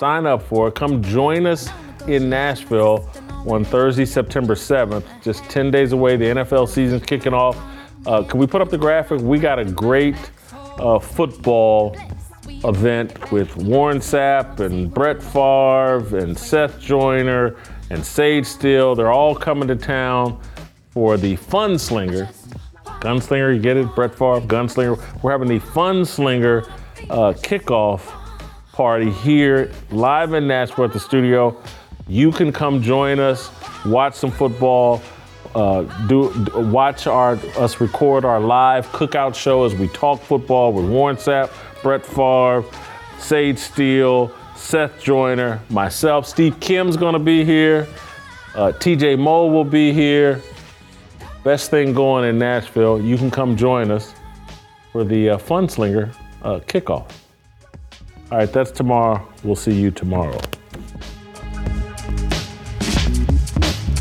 [0.00, 0.74] sign up for it.
[0.74, 1.68] Come join us
[2.08, 3.06] in Nashville
[3.46, 5.04] on Thursday, September 7th.
[5.22, 6.16] Just 10 days away.
[6.16, 7.58] The NFL season's kicking off.
[8.06, 9.20] Uh, can we put up the graphic?
[9.20, 10.16] We got a great
[10.78, 11.98] uh, football
[12.64, 17.56] event with Warren Sapp and Brett Favre and Seth Joyner
[17.90, 18.94] and Sage Steele.
[18.94, 20.40] They're all coming to town
[20.92, 22.32] for the Funslinger.
[23.02, 23.94] Gunslinger, you get it?
[23.94, 25.22] Brett Favre, Gunslinger.
[25.22, 26.66] We're having the Funslinger
[27.10, 28.19] uh, kickoff
[28.80, 31.54] party here live in Nashville at the studio.
[32.08, 33.50] You can come join us,
[33.84, 35.02] watch some football,
[35.54, 40.72] uh, do d- watch our us record our live cookout show as we talk football
[40.72, 41.50] with Warren Sapp,
[41.82, 42.64] Brett Favre,
[43.18, 46.26] Sage Steele, Seth Joyner, myself.
[46.26, 47.86] Steve Kim's gonna be here.
[48.54, 50.40] Uh, TJ Moe will be here.
[51.44, 52.98] Best thing going in Nashville.
[52.98, 54.14] You can come join us
[54.90, 57.19] for the uh, Funslinger uh, kickoff.
[58.32, 59.26] All right, that's tomorrow.
[59.42, 60.40] We'll see you tomorrow.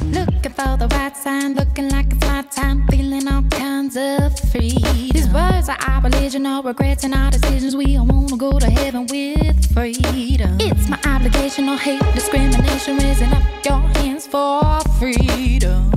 [0.05, 4.77] Looking for the right sign, looking like it's my time, feeling all kinds of free.
[5.11, 7.75] These words are our religion, regrets in our decisions.
[7.75, 10.57] We all wanna go to heaven with freedom.
[10.59, 15.91] It's my obligation, no hate, discrimination, raising up your hands for freedom.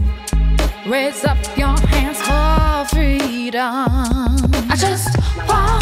[0.87, 3.87] Raise up your hands for freedom.
[4.71, 5.82] I just want,